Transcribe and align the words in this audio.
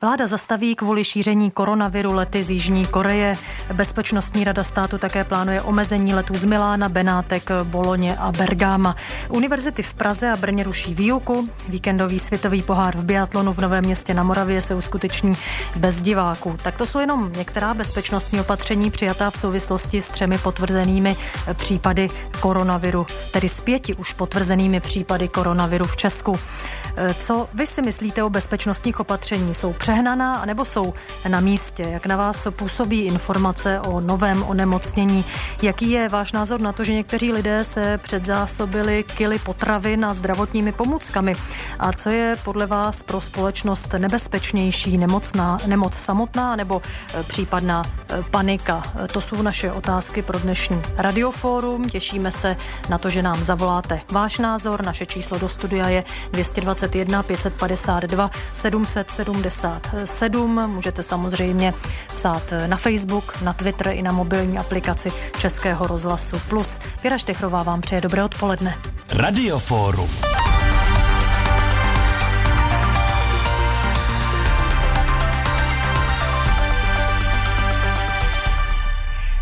Vláda 0.00 0.26
zastaví 0.26 0.74
kvůli 0.74 1.04
šíření 1.04 1.50
koronaviru 1.50 2.12
lety 2.12 2.42
z 2.42 2.50
Jižní 2.50 2.86
Koreje. 2.86 3.36
Bezpečnostní 3.72 4.44
rada 4.44 4.64
státu 4.64 4.98
také 4.98 5.24
plánuje 5.24 5.62
omezení 5.62 6.14
letů 6.14 6.34
z 6.34 6.44
Milána, 6.44 6.88
Benátek, 6.88 7.50
Boloně 7.62 8.16
a 8.16 8.32
Bergáma. 8.32 8.96
Univerzity 9.28 9.82
v 9.82 9.94
Praze 9.94 10.30
a 10.30 10.36
Brně 10.36 10.64
ruší 10.64 10.94
výuku. 10.94 11.48
Víkendový 11.68 12.18
světový 12.18 12.62
pohár 12.62 12.96
v 12.96 13.04
biatlonu 13.04 13.52
v 13.52 13.58
Novém 13.58 13.84
městě 13.84 14.14
na 14.14 14.22
Moravě 14.22 14.60
se 14.60 14.74
uskuteční 14.74 15.34
bez 15.76 16.02
diváků. 16.02 16.56
Tak 16.62 16.78
to 16.78 16.86
jsou 16.86 16.98
jenom 16.98 17.32
některá 17.36 17.74
bezpečnostní 17.74 18.40
opatření 18.40 18.90
přijatá 18.90 19.30
v 19.30 19.36
souvislosti 19.36 20.02
s 20.02 20.08
třemi 20.08 20.38
potvrzenými 20.38 21.16
případy 21.54 22.08
koronaviru, 22.40 23.06
tedy 23.32 23.48
s 23.48 23.60
pěti 23.60 23.94
už 23.94 24.12
potvrzenými 24.12 24.80
případy 24.80 25.28
koronaviru 25.28 25.84
v 25.84 25.96
Česku. 25.96 26.38
Co 27.18 27.48
vy 27.54 27.66
si 27.66 27.82
myslíte 27.82 28.22
o 28.22 28.30
bezpečnostních 28.30 29.00
opatření? 29.00 29.54
Jsou 29.54 29.72
přehnaná, 29.86 30.34
anebo 30.34 30.64
jsou 30.64 30.94
na 31.28 31.40
místě? 31.40 31.82
Jak 31.82 32.06
na 32.06 32.16
vás 32.16 32.48
působí 32.50 33.00
informace 33.00 33.80
o 33.80 34.00
novém 34.00 34.42
onemocnění? 34.42 35.24
Jaký 35.62 35.90
je 35.90 36.08
váš 36.08 36.32
názor 36.32 36.60
na 36.60 36.72
to, 36.72 36.84
že 36.84 36.92
někteří 36.92 37.32
lidé 37.32 37.64
se 37.64 37.98
předzásobili 37.98 39.04
kily 39.16 39.38
potravin 39.38 40.04
a 40.04 40.14
zdravotními 40.14 40.72
pomůckami? 40.72 41.34
A 41.78 41.92
co 41.92 42.10
je 42.10 42.36
podle 42.44 42.66
vás 42.66 43.02
pro 43.02 43.20
společnost 43.20 43.94
nebezpečnější? 43.98 44.98
Nemocná, 44.98 45.58
nemoc 45.66 45.94
samotná 45.94 46.56
nebo 46.56 46.82
eh, 47.14 47.22
případná 47.22 47.82
eh, 48.10 48.22
panika? 48.30 48.82
To 49.12 49.20
jsou 49.20 49.42
naše 49.42 49.72
otázky 49.72 50.22
pro 50.22 50.38
dnešní 50.38 50.82
radiofórum. 50.96 51.88
Těšíme 51.88 52.32
se 52.32 52.56
na 52.88 52.98
to, 52.98 53.10
že 53.10 53.22
nám 53.22 53.44
zavoláte 53.44 54.00
váš 54.12 54.38
názor. 54.38 54.84
Naše 54.84 55.06
číslo 55.06 55.38
do 55.38 55.48
studia 55.48 55.88
je 55.88 56.04
221 56.32 57.22
552 57.22 58.30
770 58.52 59.75
67. 59.84 60.70
Můžete 60.74 61.02
samozřejmě 61.02 61.74
psát 62.06 62.42
na 62.66 62.76
Facebook, 62.76 63.42
na 63.42 63.52
Twitter 63.52 63.88
i 63.88 64.02
na 64.02 64.12
mobilní 64.12 64.58
aplikaci 64.58 65.10
Českého 65.38 65.86
rozhlasu 65.86 66.36
Plus. 66.48 66.78
Věra 67.02 67.18
Štechrová 67.18 67.62
vám 67.62 67.80
přeje 67.80 68.00
dobré 68.00 68.24
odpoledne. 68.24 68.74
Radioforum. 69.12 70.10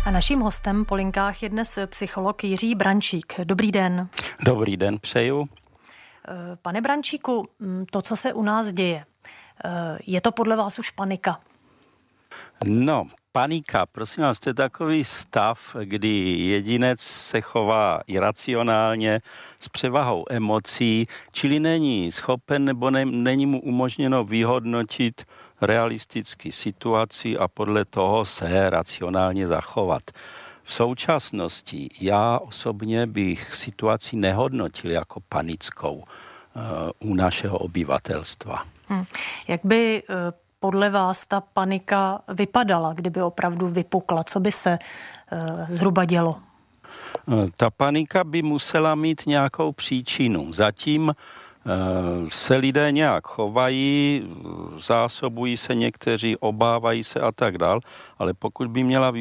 A 0.05 0.11
naším 0.11 0.39
hostem 0.39 0.85
po 0.85 0.95
linkách 0.95 1.43
je 1.43 1.49
dnes 1.49 1.79
psycholog 1.85 2.43
Jiří 2.43 2.75
Brančík. 2.75 3.33
Dobrý 3.43 3.71
den. 3.71 4.09
Dobrý 4.45 4.77
den, 4.77 4.99
přeju. 4.99 5.45
Pane 6.61 6.81
Brančíku, 6.81 7.47
to, 7.91 8.01
co 8.01 8.15
se 8.15 8.33
u 8.33 8.43
nás 8.43 8.73
děje, 8.73 9.05
Eh, 9.05 9.14
je 10.07 10.21
to 10.21 10.31
podle 10.31 10.55
vás 10.55 10.79
už 10.79 10.91
panika? 10.91 11.39
No, 12.63 13.07
panika, 13.31 13.85
prosím 13.85 14.23
vás, 14.23 14.39
to 14.39 14.49
je 14.49 14.53
takový 14.53 15.03
stav, 15.03 15.75
kdy 15.83 16.07
jedinec 16.39 17.01
se 17.01 17.41
chová 17.41 18.01
iracionálně 18.07 19.21
s 19.59 19.69
převahou 19.69 20.25
emocí, 20.29 21.07
čili 21.31 21.59
není 21.59 22.11
schopen 22.11 22.65
nebo 22.65 22.91
ne, 22.91 23.05
není 23.05 23.45
mu 23.45 23.61
umožněno 23.61 24.23
vyhodnotit 24.23 25.23
realisticky 25.61 26.51
situaci 26.51 27.37
a 27.37 27.47
podle 27.47 27.85
toho 27.85 28.25
se 28.25 28.69
racionálně 28.69 29.47
zachovat. 29.47 30.03
V 30.63 30.73
současnosti 30.73 31.89
já 32.01 32.39
osobně 32.39 33.07
bych 33.07 33.53
situaci 33.53 34.15
nehodnotil 34.15 34.91
jako 34.91 35.19
panickou 35.29 35.95
uh, 35.95 36.03
u 37.11 37.15
našeho 37.15 37.57
obyvatelstva. 37.57 38.74
Hmm. 38.87 39.05
Jak 39.47 39.61
by 39.63 40.03
eh, 40.09 40.15
podle 40.59 40.89
vás 40.89 41.25
ta 41.25 41.41
panika 41.41 42.21
vypadala, 42.33 42.93
kdyby 42.93 43.21
opravdu 43.21 43.67
vypukla? 43.67 44.23
Co 44.23 44.39
by 44.39 44.51
se 44.51 44.79
eh, 45.31 45.65
zhruba 45.69 46.05
dělo? 46.05 46.35
Eh, 47.31 47.47
ta 47.57 47.69
panika 47.69 48.23
by 48.23 48.41
musela 48.41 48.95
mít 48.95 49.21
nějakou 49.27 49.71
příčinu. 49.71 50.53
Zatím 50.53 51.13
se 52.27 52.55
lidé 52.55 52.91
nějak 52.91 53.27
chovají, 53.27 54.23
zásobují 54.77 55.57
se 55.57 55.75
někteří, 55.75 56.37
obávají 56.37 57.03
se 57.03 57.19
a 57.19 57.31
tak 57.31 57.57
dál, 57.57 57.79
ale 58.19 58.33
pokud 58.33 58.67
by 58.67 58.83
měla 58.83 59.13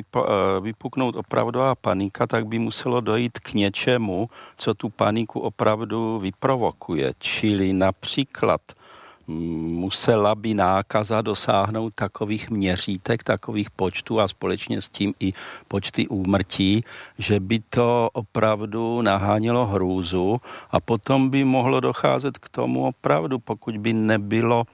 vypuknout 0.60 1.16
opravdová 1.16 1.74
panika, 1.74 2.26
tak 2.26 2.46
by 2.46 2.58
muselo 2.58 3.00
dojít 3.00 3.38
k 3.38 3.54
něčemu, 3.54 4.28
co 4.56 4.74
tu 4.74 4.88
paniku 4.88 5.40
opravdu 5.40 6.18
vyprovokuje. 6.18 7.12
Čili 7.18 7.72
například 7.72 8.60
musela 9.26 10.34
by 10.34 10.54
nákaza 10.54 11.22
dosáhnout 11.22 11.94
takových 11.94 12.50
měřítek, 12.50 13.22
takových 13.22 13.70
počtů 13.70 14.20
a 14.20 14.28
společně 14.28 14.80
s 14.80 14.88
tím 14.88 15.14
i 15.20 15.32
počty 15.68 16.08
úmrtí, 16.08 16.84
že 17.18 17.40
by 17.40 17.58
to 17.58 18.10
opravdu 18.12 19.02
nahánělo 19.02 19.66
hrůzu 19.66 20.40
a 20.70 20.80
potom 20.80 21.30
by 21.30 21.44
mohlo 21.44 21.80
docházet 21.80 22.38
k 22.38 22.48
tomu 22.48 22.86
opravdu, 22.86 23.38
pokud 23.38 23.76
by 23.76 23.92
nebylo 23.92 24.64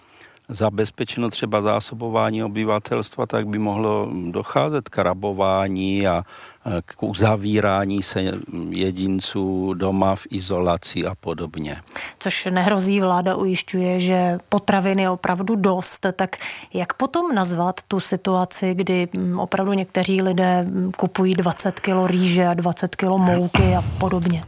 zabezpečeno 0.50 1.28
třeba 1.28 1.62
zásobování 1.62 2.44
obyvatelstva, 2.44 3.26
tak 3.26 3.46
by 3.46 3.58
mohlo 3.58 4.08
docházet 4.30 4.88
k 4.88 4.98
rabování 4.98 6.06
a 6.06 6.24
k 6.84 7.02
uzavírání 7.02 8.02
se 8.02 8.22
jedinců 8.68 9.74
doma 9.74 10.16
v 10.16 10.26
izolaci 10.30 11.06
a 11.06 11.14
podobně. 11.14 11.76
Což 12.18 12.48
nehrozí, 12.50 13.00
vláda 13.00 13.36
ujišťuje, 13.36 14.00
že 14.00 14.38
potravin 14.48 14.98
je 14.98 15.10
opravdu 15.10 15.56
dost. 15.56 16.06
Tak 16.12 16.36
jak 16.74 16.92
potom 16.94 17.34
nazvat 17.34 17.80
tu 17.88 18.00
situaci, 18.00 18.74
kdy 18.74 19.08
opravdu 19.38 19.72
někteří 19.72 20.22
lidé 20.22 20.66
kupují 20.96 21.34
20 21.34 21.80
kilo 21.80 22.06
rýže 22.06 22.46
a 22.46 22.54
20 22.54 22.96
kilo 22.96 23.18
mouky 23.18 23.74
a 23.78 23.82
podobně? 23.98 24.42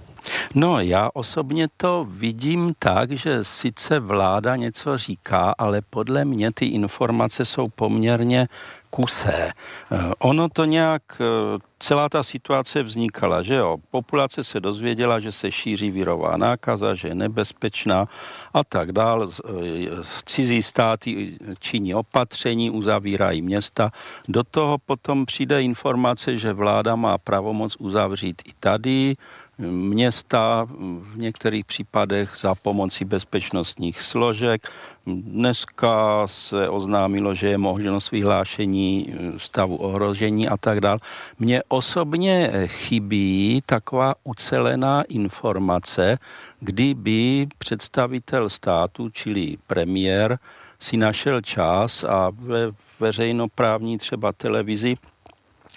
No, 0.55 0.81
já 0.81 1.11
osobně 1.15 1.69
to 1.77 2.07
vidím 2.11 2.73
tak, 2.79 3.13
že 3.13 3.45
sice 3.45 4.01
vláda 4.01 4.57
něco 4.57 4.99
říká, 4.99 5.55
ale 5.59 5.81
podle 5.91 6.25
mě 6.25 6.53
ty 6.53 6.67
informace 6.67 7.45
jsou 7.45 7.69
poměrně 7.69 8.49
kusé. 8.93 9.51
Eh, 9.53 10.13
ono 10.19 10.49
to 10.49 10.65
nějak, 10.65 11.03
eh, 11.21 11.59
celá 11.79 12.09
ta 12.09 12.23
situace 12.23 12.83
vznikala, 12.83 13.43
že 13.43 13.55
jo, 13.55 13.77
populace 13.91 14.45
se 14.45 14.61
dozvěděla, 14.61 15.21
že 15.21 15.33
se 15.33 15.49
šíří 15.49 15.91
virová 15.91 16.37
nákaza, 16.37 16.95
že 16.95 17.09
je 17.09 17.15
nebezpečná 17.15 18.05
a 18.53 18.61
tak 18.65 18.93
dál. 18.93 19.25
Eh, 19.25 20.05
cizí 20.29 20.63
státy 20.63 21.41
činí 21.59 21.95
opatření, 21.97 22.71
uzavírají 22.71 23.43
města. 23.43 23.91
Do 24.29 24.45
toho 24.45 24.79
potom 24.79 25.25
přijde 25.27 25.63
informace, 25.63 26.37
že 26.37 26.53
vláda 26.53 26.97
má 26.97 27.19
pravomoc 27.19 27.77
uzavřít 27.81 28.43
i 28.45 28.53
tady, 28.61 29.17
města 29.59 30.67
v 30.69 31.17
některých 31.17 31.65
případech 31.65 32.37
za 32.41 32.55
pomocí 32.55 33.05
bezpečnostních 33.05 34.03
složek. 34.03 34.71
Dneska 35.07 36.27
se 36.27 36.69
oznámilo, 36.69 37.35
že 37.35 37.49
je 37.49 37.59
možnost 37.59 38.11
vyhlášení 38.11 39.15
stavu 39.37 39.77
ohrožení 39.77 40.49
a 40.49 40.57
tak 40.57 40.81
dále. 40.81 40.99
Mně 41.39 41.63
osobně 41.69 42.51
chybí 42.67 43.63
taková 43.67 44.15
ucelená 44.25 45.03
informace, 45.03 46.19
kdyby 46.61 47.47
představitel 47.59 48.51
státu, 48.51 49.09
čili 49.09 49.57
premiér, 49.67 50.39
si 50.81 50.97
našel 50.97 51.41
čas 51.41 52.05
a 52.05 52.31
ve 52.35 52.71
veřejnoprávní 53.01 53.99
třeba 53.99 54.33
televizi 54.33 54.97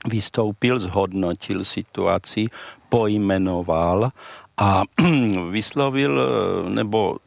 vystoupil, 0.07 0.79
zhodnotil 0.79 1.66
situaci, 1.66 2.47
pojmenoval 2.89 4.11
a 4.57 4.83
vyslovil 5.51 6.21
nebo 6.69 7.17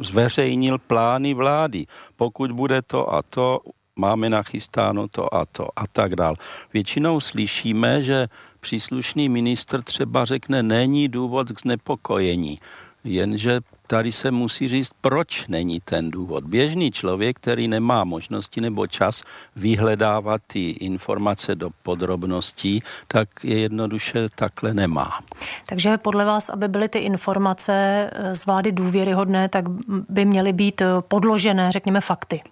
zveřejnil 0.00 0.78
plány 0.78 1.34
vlády. 1.34 1.86
Pokud 2.16 2.52
bude 2.52 2.82
to 2.82 3.14
a 3.14 3.22
to, 3.22 3.60
máme 3.96 4.30
nachystáno 4.30 5.08
to 5.08 5.34
a 5.34 5.46
to 5.46 5.68
a 5.76 5.86
tak 5.86 6.16
dál. 6.16 6.34
Většinou 6.72 7.20
slyšíme, 7.20 8.02
že 8.02 8.28
příslušný 8.60 9.28
ministr 9.28 9.82
třeba 9.82 10.24
řekne, 10.24 10.62
není 10.62 11.08
důvod 11.08 11.52
k 11.52 11.60
znepokojení, 11.60 12.58
jenže 13.04 13.60
tady 13.86 14.12
se 14.12 14.30
musí 14.30 14.68
říct, 14.68 14.90
proč 15.00 15.46
není 15.46 15.80
ten 15.80 16.10
důvod. 16.10 16.44
Běžný 16.44 16.90
člověk, 16.90 17.36
který 17.36 17.68
nemá 17.68 18.04
možnosti 18.04 18.60
nebo 18.60 18.86
čas 18.86 19.22
vyhledávat 19.56 20.42
ty 20.46 20.70
informace 20.70 21.54
do 21.54 21.70
podrobností, 21.82 22.82
tak 23.08 23.28
je 23.42 23.58
jednoduše 23.58 24.28
takhle 24.34 24.74
nemá. 24.74 25.20
Takže 25.66 25.98
podle 25.98 26.24
vás, 26.24 26.50
aby 26.50 26.68
byly 26.68 26.88
ty 26.88 26.98
informace 26.98 27.72
eh, 28.12 28.34
z 28.34 28.46
vlády 28.46 28.72
důvěryhodné, 28.72 29.48
tak 29.48 29.64
by 30.08 30.24
měly 30.24 30.52
být 30.52 30.80
eh, 30.80 30.86
podložené, 31.08 31.72
řekněme, 31.72 32.00
fakty. 32.00 32.42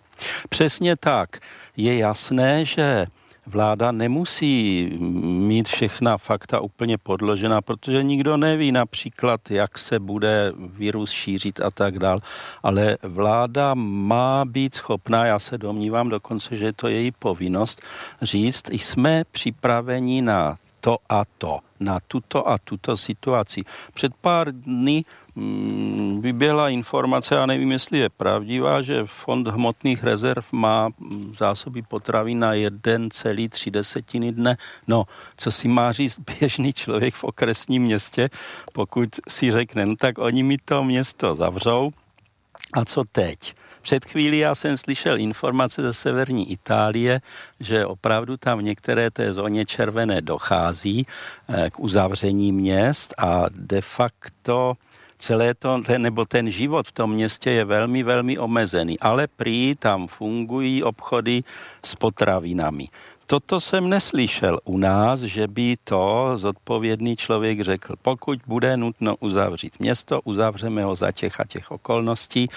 Přesně 0.49 0.97
tak. 0.97 1.37
Je 1.77 1.99
jasné, 1.99 2.65
že 2.65 3.07
vláda 3.47 3.93
nemusí 3.93 4.91
mít 5.21 5.69
všechna 5.69 6.19
fakta 6.19 6.61
úplně 6.61 6.99
podložená, 6.99 7.63
protože 7.63 8.03
nikdo 8.03 8.37
neví 8.37 8.73
například, 8.73 9.51
jak 9.51 9.79
se 9.79 9.99
bude 9.99 10.53
virus 10.57 11.11
šířit 11.11 11.61
a 11.61 11.71
tak 11.71 11.99
dál. 11.99 12.21
Ale 12.63 12.99
vláda 13.03 13.75
má 13.75 14.45
být 14.45 14.75
schopná, 14.75 15.27
já 15.27 15.39
se 15.39 15.59
domnívám 15.59 16.09
dokonce, 16.09 16.57
že 16.57 16.65
je 16.65 16.73
to 16.73 16.89
její 16.89 17.11
povinnost, 17.11 17.83
říct, 18.23 18.71
jsme 18.71 19.23
připraveni 19.31 20.23
na 20.23 20.57
to 20.85 21.01
a 21.09 21.25
to, 21.25 21.65
na 21.81 21.97
tuto 22.05 22.45
a 22.45 22.61
tuto 22.61 22.97
situaci. 22.97 23.65
Před 23.95 24.13
pár 24.21 24.53
dny 24.53 25.05
mm, 25.35 26.21
by 26.21 26.33
byla 26.33 26.69
informace, 26.69 27.39
a 27.39 27.47
nevím, 27.47 27.73
jestli 27.73 27.99
je 27.99 28.09
pravdivá, 28.09 28.83
že 28.83 29.09
Fond 29.09 29.49
hmotných 29.49 30.05
rezerv 30.05 30.45
má 30.53 30.89
mm, 30.89 31.35
zásoby 31.39 31.83
potravy 31.83 32.35
na 32.35 32.53
jeden 32.53 33.09
celý 33.11 33.49
tři 33.49 33.71
desetiny 33.71 34.33
dne. 34.33 34.57
No, 34.89 35.05
co 35.37 35.51
si 35.51 35.69
má 35.69 35.93
říct 35.93 36.21
běžný 36.21 36.73
člověk 36.73 37.15
v 37.15 37.25
okresním 37.25 37.83
městě, 37.83 38.29
pokud 38.73 39.09
si 39.29 39.53
řekne, 39.53 39.87
no 39.87 39.97
tak 39.97 40.19
oni 40.19 40.43
mi 40.43 40.59
to 40.59 40.85
město 40.85 41.35
zavřou, 41.35 41.91
a 42.73 42.85
co 42.85 43.05
teď? 43.13 43.55
Před 43.85 44.05
chvílí 44.05 44.39
já 44.39 44.55
jsem 44.55 44.77
slyšel 44.77 45.21
informace 45.21 45.83
ze 45.83 45.95
severní 45.95 46.53
Itálie, 46.53 47.21
že 47.61 47.87
opravdu 47.87 48.37
tam 48.37 48.59
v 48.59 48.63
některé 48.63 49.11
té 49.11 49.33
zóně 49.33 49.67
červené 49.67 50.23
dochází 50.23 51.07
eh, 51.49 51.71
k 51.71 51.81
uzavření 51.81 52.53
měst 52.53 53.15
a 53.19 53.45
de 53.53 53.81
facto 53.81 54.75
celé 55.19 55.55
to, 55.55 55.83
ten, 55.85 56.03
nebo 56.03 56.25
ten 56.25 56.51
život 56.51 56.89
v 56.89 56.93
tom 56.93 57.13
městě 57.13 57.51
je 57.51 57.65
velmi, 57.65 58.03
velmi 58.03 58.39
omezený, 58.39 59.01
ale 59.01 59.29
prý 59.29 59.75
tam 59.77 60.09
fungují 60.09 60.83
obchody 60.83 61.45
s 61.85 61.95
potravinami. 61.95 62.89
Toto 63.27 63.61
jsem 63.61 63.89
neslyšel 63.89 64.61
u 64.65 64.79
nás, 64.79 65.21
že 65.21 65.49
by 65.49 65.77
to 65.85 66.33
zodpovědný 66.37 67.17
člověk 67.17 67.61
řekl. 67.61 67.95
Pokud 68.03 68.39
bude 68.47 68.77
nutno 68.77 69.17
uzavřít 69.21 69.81
město, 69.81 70.21
uzavřeme 70.25 70.85
ho 70.85 70.97
za 70.97 71.13
těch 71.13 71.41
a 71.41 71.45
těch 71.45 71.71
okolností, 71.71 72.49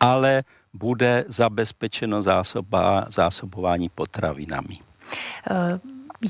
ale 0.00 0.44
bude 0.74 1.24
zabezpečeno 1.28 2.22
zásoba, 2.22 3.06
zásobování 3.08 3.88
potravinami. 3.88 4.78
Eh, 5.50 5.80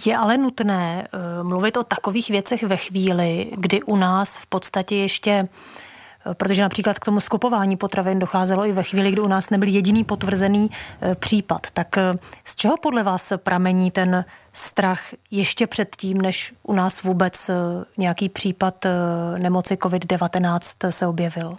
je 0.07 0.17
ale 0.17 0.39
nutné 0.39 1.09
eh, 1.13 1.43
mluvit 1.43 1.77
o 1.77 1.85
takových 1.85 2.31
věcech 2.31 2.63
ve 2.63 2.77
chvíli, 2.77 3.51
kdy 3.57 3.83
u 3.83 3.97
nás 3.97 4.39
v 4.39 4.47
podstatě 4.47 4.97
ještě 4.97 5.31
eh, 5.31 6.35
protože 6.35 6.63
například 6.63 6.99
k 6.99 7.05
tomu 7.05 7.21
skupování 7.21 7.77
potravin 7.77 8.19
docházelo 8.19 8.67
i 8.67 8.73
ve 8.73 8.83
chvíli, 8.83 9.11
kdy 9.11 9.21
u 9.21 9.29
nás 9.29 9.51
nebyl 9.51 9.69
jediný 9.69 10.05
potvrzený 10.05 10.71
případ. 11.15 11.71
Tak 11.71 11.97
z 12.45 12.57
čeho 12.57 12.77
podle 12.77 13.03
vás 13.03 13.33
pramení 13.37 13.91
ten 13.91 14.25
strach 14.53 15.01
ještě 15.31 15.67
předtím, 15.67 16.21
než 16.21 16.53
u 16.63 16.73
nás 16.73 17.03
vůbec 17.03 17.51
nějaký 17.97 18.29
případ 18.29 18.87
nemoci 19.39 19.75
COVID-19 19.75 20.91
se 20.91 21.07
objevil? 21.07 21.57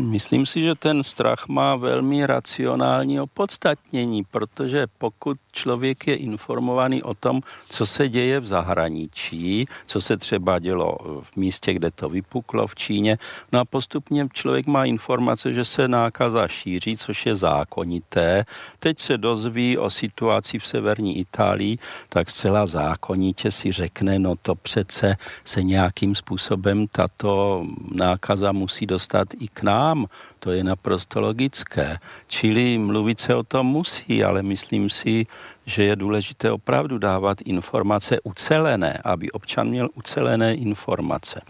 Myslím 0.00 0.46
si, 0.46 0.62
že 0.62 0.74
ten 0.74 1.04
strach 1.04 1.48
má 1.48 1.76
velmi 1.76 2.26
racionální 2.26 3.20
opodstatnění, 3.20 4.24
protože 4.24 4.86
pokud 4.98 5.36
člověk 5.52 6.06
je 6.06 6.16
informovaný 6.16 7.02
o 7.02 7.14
tom, 7.14 7.40
co 7.68 7.86
se 7.86 8.08
děje 8.08 8.40
v 8.40 8.46
zahraničí, 8.46 9.66
co 9.86 10.00
se 10.00 10.16
třeba 10.16 10.58
dělo 10.58 10.96
v 11.22 11.36
místě, 11.36 11.74
kde 11.74 11.90
to 11.90 12.08
vypuklo 12.08 12.66
v 12.66 12.74
Číně, 12.74 13.18
no 13.52 13.60
a 13.60 13.64
postupně 13.64 14.28
člověk 14.32 14.66
má 14.66 14.84
informace, 14.84 15.52
že 15.52 15.64
se 15.64 15.88
nákaza 15.88 16.48
šíří, 16.48 16.96
což 16.96 17.26
je 17.26 17.34
zákonité. 17.36 18.44
Teď 18.78 18.98
se 18.98 19.18
dozví 19.18 19.78
o 19.78 19.90
situaci 19.90 20.58
v 20.58 20.66
severní 20.66 21.18
Itálii, 21.18 21.78
tak 22.08 22.30
zcela 22.30 22.66
zákonitě 22.66 23.50
si 23.50 23.72
řekne, 23.72 24.18
no 24.18 24.34
to 24.42 24.54
přece 24.54 25.16
se 25.44 25.62
nějakým 25.62 26.14
způsobem 26.14 26.86
tato 26.86 27.64
nákaza 27.92 28.52
musí 28.52 28.86
dostat 28.86 29.28
i 29.40 29.48
k 29.48 29.62
nám 29.62 29.89
nám. 29.90 30.06
To 30.38 30.50
je 30.50 30.64
naprosto 30.64 31.20
logické. 31.20 31.98
Čili 32.26 32.78
mluvit 32.78 33.20
se 33.20 33.34
o 33.34 33.42
tom 33.42 33.66
musí, 33.66 34.24
ale 34.24 34.42
myslím 34.42 34.90
si, 34.90 35.26
že 35.66 35.84
je 35.84 35.96
důležité 35.96 36.50
opravdu 36.50 36.98
dávat 36.98 37.40
informace 37.44 38.20
ucelené, 38.24 38.98
aby 39.04 39.30
občan 39.30 39.68
měl 39.68 39.88
ucelené 39.94 40.54
informace. 40.54 41.40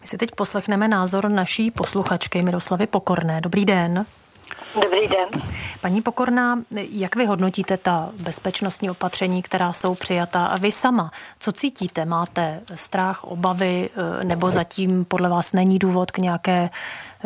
My 0.00 0.06
si 0.06 0.16
teď 0.16 0.30
poslechneme 0.36 0.88
názor 0.88 1.28
naší 1.28 1.70
posluchačky 1.70 2.42
Miroslavy 2.42 2.86
Pokorné. 2.86 3.40
Dobrý 3.40 3.64
den. 3.64 4.06
Dobrý 4.82 5.08
den. 5.08 5.28
Paní 5.80 6.02
Pokorná, 6.02 6.58
jak 6.70 7.16
vy 7.16 7.24
hodnotíte 7.26 7.76
ta 7.76 8.10
bezpečnostní 8.22 8.90
opatření, 8.90 9.42
která 9.42 9.72
jsou 9.72 9.94
přijatá? 9.94 10.46
A 10.46 10.56
vy 10.58 10.72
sama, 10.72 11.10
co 11.38 11.52
cítíte? 11.52 12.04
Máte 12.04 12.60
strach, 12.74 13.24
obavy, 13.24 13.90
eh, 14.20 14.24
nebo 14.24 14.50
zatím 14.50 15.04
podle 15.04 15.28
vás 15.28 15.52
není 15.52 15.78
důvod 15.78 16.10
k 16.10 16.18
nějaké, 16.18 16.68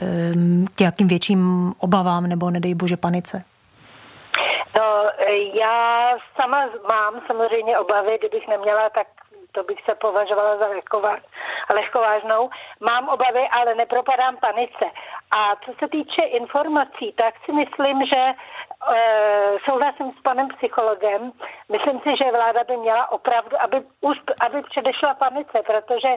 eh, 0.03 0.33
k 0.75 0.81
nějakým 0.81 1.09
větším 1.09 1.73
obavám 1.79 2.27
nebo 2.27 2.51
nedej 2.51 2.75
bože 2.75 2.97
panice? 2.97 3.45
No, 4.77 5.05
já 5.55 6.11
sama 6.37 6.67
mám 6.89 7.21
samozřejmě 7.27 7.79
obavy, 7.79 8.19
kdybych 8.19 8.49
neměla, 8.49 8.91
tak 8.91 9.07
to 9.53 9.63
bych 9.63 9.83
se 9.85 9.95
považovala 9.95 10.57
za 10.57 10.67
lehkovážnou. 11.75 12.51
Mám 12.81 13.09
obavy, 13.09 13.49
ale 13.51 13.75
nepropadám 13.75 14.37
panice. 14.37 14.85
A 15.31 15.57
co 15.57 15.73
se 15.79 15.89
týče 15.89 16.23
informací, 16.23 17.13
tak 17.13 17.35
si 17.45 17.53
myslím, 17.53 18.07
že 18.07 18.21
e, 18.21 18.35
souhlasím 19.65 20.13
s 20.13 20.23
panem 20.23 20.49
psychologem. 20.49 21.33
Myslím 21.69 22.01
si, 22.01 22.11
že 22.23 22.33
vláda 22.33 22.65
by 22.65 22.77
měla 22.77 23.13
opravdu, 23.13 23.57
aby, 23.61 23.83
už, 24.01 24.19
aby 24.41 24.63
předešla 24.63 25.15
panice, 25.15 25.59
protože 25.67 26.09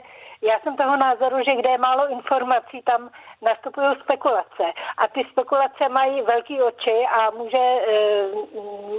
já 0.42 0.60
jsem 0.60 0.76
toho 0.78 0.98
názoru, 0.98 1.38
že 1.46 1.56
kde 1.56 1.70
je 1.70 1.78
málo 1.78 2.08
informací, 2.08 2.82
tam 2.82 3.10
nastupují 3.42 3.88
spekulace. 4.04 4.64
A 4.98 5.08
ty 5.08 5.26
spekulace 5.32 5.90
mají 5.90 6.22
velký 6.22 6.62
oči 6.62 7.06
a 7.12 7.32
může, 7.32 7.58
e, 7.58 8.28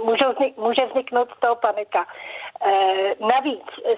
může, 0.03 0.25
vznik, 0.27 0.57
může 0.57 0.85
vzniknout 0.85 1.29
z 1.37 1.39
toho 1.39 1.55
panika. 1.55 2.05
E, 2.61 3.15
navíc 3.19 3.65
e, 3.85 3.95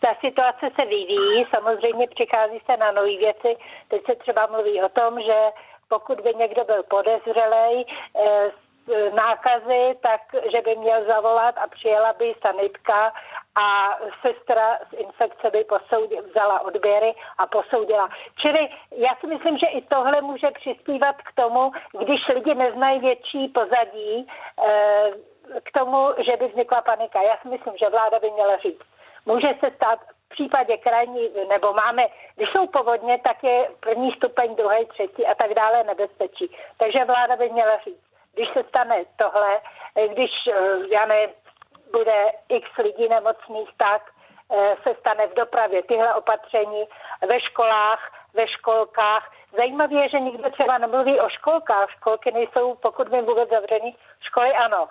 ta 0.00 0.14
situace 0.20 0.70
se 0.80 0.86
vyvíjí, 0.86 1.46
samozřejmě 1.54 2.08
přichází 2.08 2.60
se 2.66 2.76
na 2.76 2.92
nové 2.92 3.16
věci. 3.16 3.56
Teď 3.88 4.06
se 4.06 4.14
třeba 4.14 4.46
mluví 4.46 4.82
o 4.82 4.88
tom, 4.88 5.20
že 5.20 5.50
pokud 5.88 6.20
by 6.20 6.34
někdo 6.34 6.64
byl 6.64 6.82
podezřelej 6.82 7.84
eh, 8.16 8.50
nákazy, 9.14 9.98
tak 10.02 10.20
že 10.52 10.60
by 10.62 10.76
měl 10.76 11.04
zavolat 11.04 11.54
a 11.58 11.66
přijela 11.66 12.12
by 12.12 12.34
sanitka 12.42 13.12
a 13.54 13.98
sestra 14.22 14.78
z 14.90 14.92
infekce 14.92 15.50
by 15.50 15.64
posoudila, 15.64 16.22
vzala 16.22 16.60
odběry 16.60 17.14
a 17.38 17.46
posoudila. 17.46 18.08
Čili 18.36 18.68
já 18.96 19.16
si 19.20 19.26
myslím, 19.26 19.58
že 19.58 19.66
i 19.66 19.80
tohle 19.82 20.20
může 20.20 20.50
přispívat 20.50 21.16
k 21.16 21.32
tomu, 21.34 21.72
když 22.04 22.28
lidi 22.28 22.54
neznají 22.54 23.00
větší 23.00 23.48
pozadí, 23.48 24.28
eh, 24.68 25.33
k 25.64 25.72
tomu, 25.72 26.08
že 26.18 26.36
by 26.36 26.48
vznikla 26.48 26.82
panika. 26.82 27.22
Já 27.22 27.36
si 27.42 27.48
myslím, 27.48 27.76
že 27.76 27.88
vláda 27.88 28.18
by 28.18 28.30
měla 28.30 28.56
říct, 28.56 28.82
může 29.26 29.48
se 29.60 29.70
stát 29.76 29.98
v 30.00 30.28
případě 30.28 30.76
krajní, 30.76 31.30
nebo 31.48 31.72
máme, 31.72 32.06
když 32.36 32.48
jsou 32.50 32.66
povodně, 32.66 33.18
tak 33.24 33.44
je 33.44 33.68
první 33.80 34.12
stupeň, 34.12 34.54
druhý, 34.54 34.86
třetí 34.86 35.26
a 35.26 35.34
tak 35.34 35.54
dále 35.54 35.84
nebezpečí. 35.84 36.56
Takže 36.78 37.04
vláda 37.04 37.36
by 37.36 37.48
měla 37.48 37.78
říct, 37.78 38.04
když 38.34 38.48
se 38.52 38.62
stane 38.68 39.04
tohle, 39.16 39.60
když, 40.08 40.30
eh, 40.52 40.78
já 40.88 41.06
ne, 41.06 41.28
bude 41.92 42.32
x 42.48 42.76
lidí 42.78 43.08
nemocných, 43.08 43.68
tak 43.76 44.02
eh, 44.52 44.76
se 44.82 44.94
stane 45.00 45.26
v 45.26 45.34
dopravě 45.34 45.82
tyhle 45.82 46.14
opatření, 46.14 46.84
ve 47.28 47.40
školách, 47.40 48.12
ve 48.34 48.48
školkách. 48.48 49.32
Zajímavé 49.56 49.94
je, 49.94 50.08
že 50.08 50.20
nikdo 50.20 50.50
třeba 50.50 50.78
nemluví 50.78 51.20
o 51.20 51.28
školkách. 51.28 51.90
Školky 51.90 52.32
nejsou, 52.32 52.74
pokud 52.74 53.08
vím, 53.08 53.24
vůbec 53.24 53.50
zavřený. 53.50 53.96
Školy 54.20 54.52
ano 54.52 54.88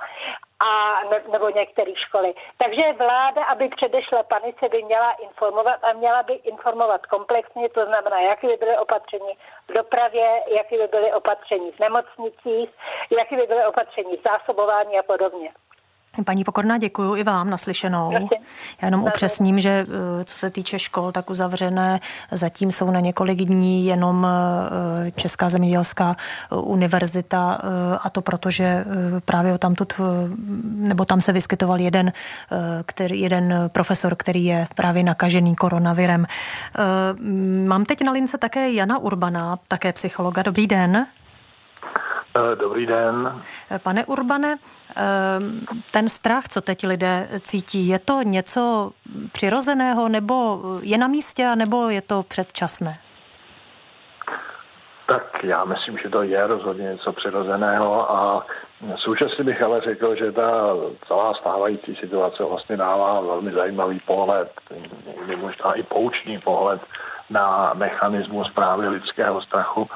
a 0.59 1.03
ne, 1.09 1.21
nebo 1.31 1.49
některé 1.49 1.91
školy. 1.95 2.33
Takže 2.57 2.93
vláda, 2.93 3.43
aby 3.43 3.69
předešla 3.69 4.23
panice, 4.23 4.69
by 4.69 4.83
měla 4.83 5.11
informovat 5.11 5.83
a 5.83 5.93
měla 5.93 6.23
by 6.23 6.33
informovat 6.33 7.05
komplexně, 7.05 7.69
to 7.69 7.85
znamená, 7.85 8.19
jaké 8.19 8.47
by 8.47 8.57
byly 8.57 8.77
opatření 8.77 9.33
v 9.69 9.73
dopravě, 9.73 10.43
jaké 10.47 10.77
by 10.77 10.87
byly 10.87 11.13
opatření 11.13 11.71
v 11.71 11.79
nemocnicích, 11.79 12.69
jaké 13.17 13.35
by 13.35 13.47
byly 13.47 13.65
opatření 13.65 14.17
v 14.17 14.23
zásobování 14.23 14.99
a 14.99 15.03
podobně. 15.03 15.51
Paní 16.25 16.43
Pokorná, 16.43 16.77
děkuji 16.77 17.15
i 17.15 17.23
vám 17.23 17.49
naslyšenou. 17.49 18.11
Já 18.81 18.87
jenom 18.87 19.03
upřesním, 19.03 19.59
že 19.59 19.69
eh, 19.69 20.23
co 20.23 20.37
se 20.37 20.49
týče 20.49 20.79
škol, 20.79 21.11
tak 21.11 21.29
uzavřené 21.29 21.99
zatím 22.31 22.71
jsou 22.71 22.91
na 22.91 22.99
několik 22.99 23.37
dní 23.37 23.85
jenom 23.85 24.27
eh, 24.27 25.11
Česká 25.11 25.49
zemědělská 25.49 26.15
eh, 26.51 26.55
univerzita 26.55 27.61
a 28.03 28.09
to 28.09 28.21
proto, 28.21 28.49
že 28.49 28.85
právě 29.25 29.53
o 29.53 29.57
tamtud, 29.57 29.93
nebo 30.63 31.05
tam 31.05 31.21
se 31.21 31.31
vyskytoval 31.31 31.79
jeden, 31.79 32.13
který, 32.85 33.21
jeden 33.21 33.53
profesor, 33.67 34.15
který 34.15 34.45
je 34.45 34.67
právě 34.75 35.03
nakažený 35.03 35.55
koronavirem. 35.55 36.25
Mám 37.65 37.85
teď 37.85 38.03
na 38.03 38.11
lince 38.11 38.37
také 38.37 38.71
Jana 38.71 38.97
Urbana, 38.97 39.59
také 39.67 39.93
psychologa. 39.93 40.41
Dobrý 40.43 40.67
den. 40.67 41.07
Dobrý 42.55 42.85
den. 42.85 43.41
Pane 43.83 44.05
Urbane, 44.05 44.55
ten 45.91 46.09
strach, 46.09 46.47
co 46.47 46.61
teď 46.61 46.87
lidé 46.87 47.29
cítí, 47.41 47.87
je 47.87 47.99
to 47.99 48.21
něco 48.23 48.91
přirozeného, 49.31 50.09
nebo 50.09 50.61
je 50.81 50.97
na 50.97 51.07
místě, 51.07 51.55
nebo 51.55 51.89
je 51.89 52.01
to 52.01 52.23
předčasné? 52.23 52.97
Tak 55.07 55.43
já 55.43 55.65
myslím, 55.65 55.97
že 55.97 56.09
to 56.09 56.23
je 56.23 56.47
rozhodně 56.47 56.83
něco 56.83 57.13
přirozeného 57.13 58.11
a 58.11 58.45
současně 58.97 59.43
bych 59.43 59.61
ale 59.61 59.81
řekl, 59.81 60.15
že 60.15 60.31
ta 60.31 60.75
celá 61.07 61.33
stávající 61.33 61.95
situace 61.95 62.43
vlastně 62.43 62.77
dává 62.77 63.21
velmi 63.21 63.51
zajímavý 63.51 63.99
pohled, 63.99 64.51
někdy 65.07 65.35
možná 65.35 65.73
i 65.73 65.83
poučný 65.83 66.39
pohled 66.39 66.81
na 67.29 67.73
mechanismus 67.73 68.49
právě 68.49 68.89
lidského 68.89 69.41
strachu, 69.41 69.89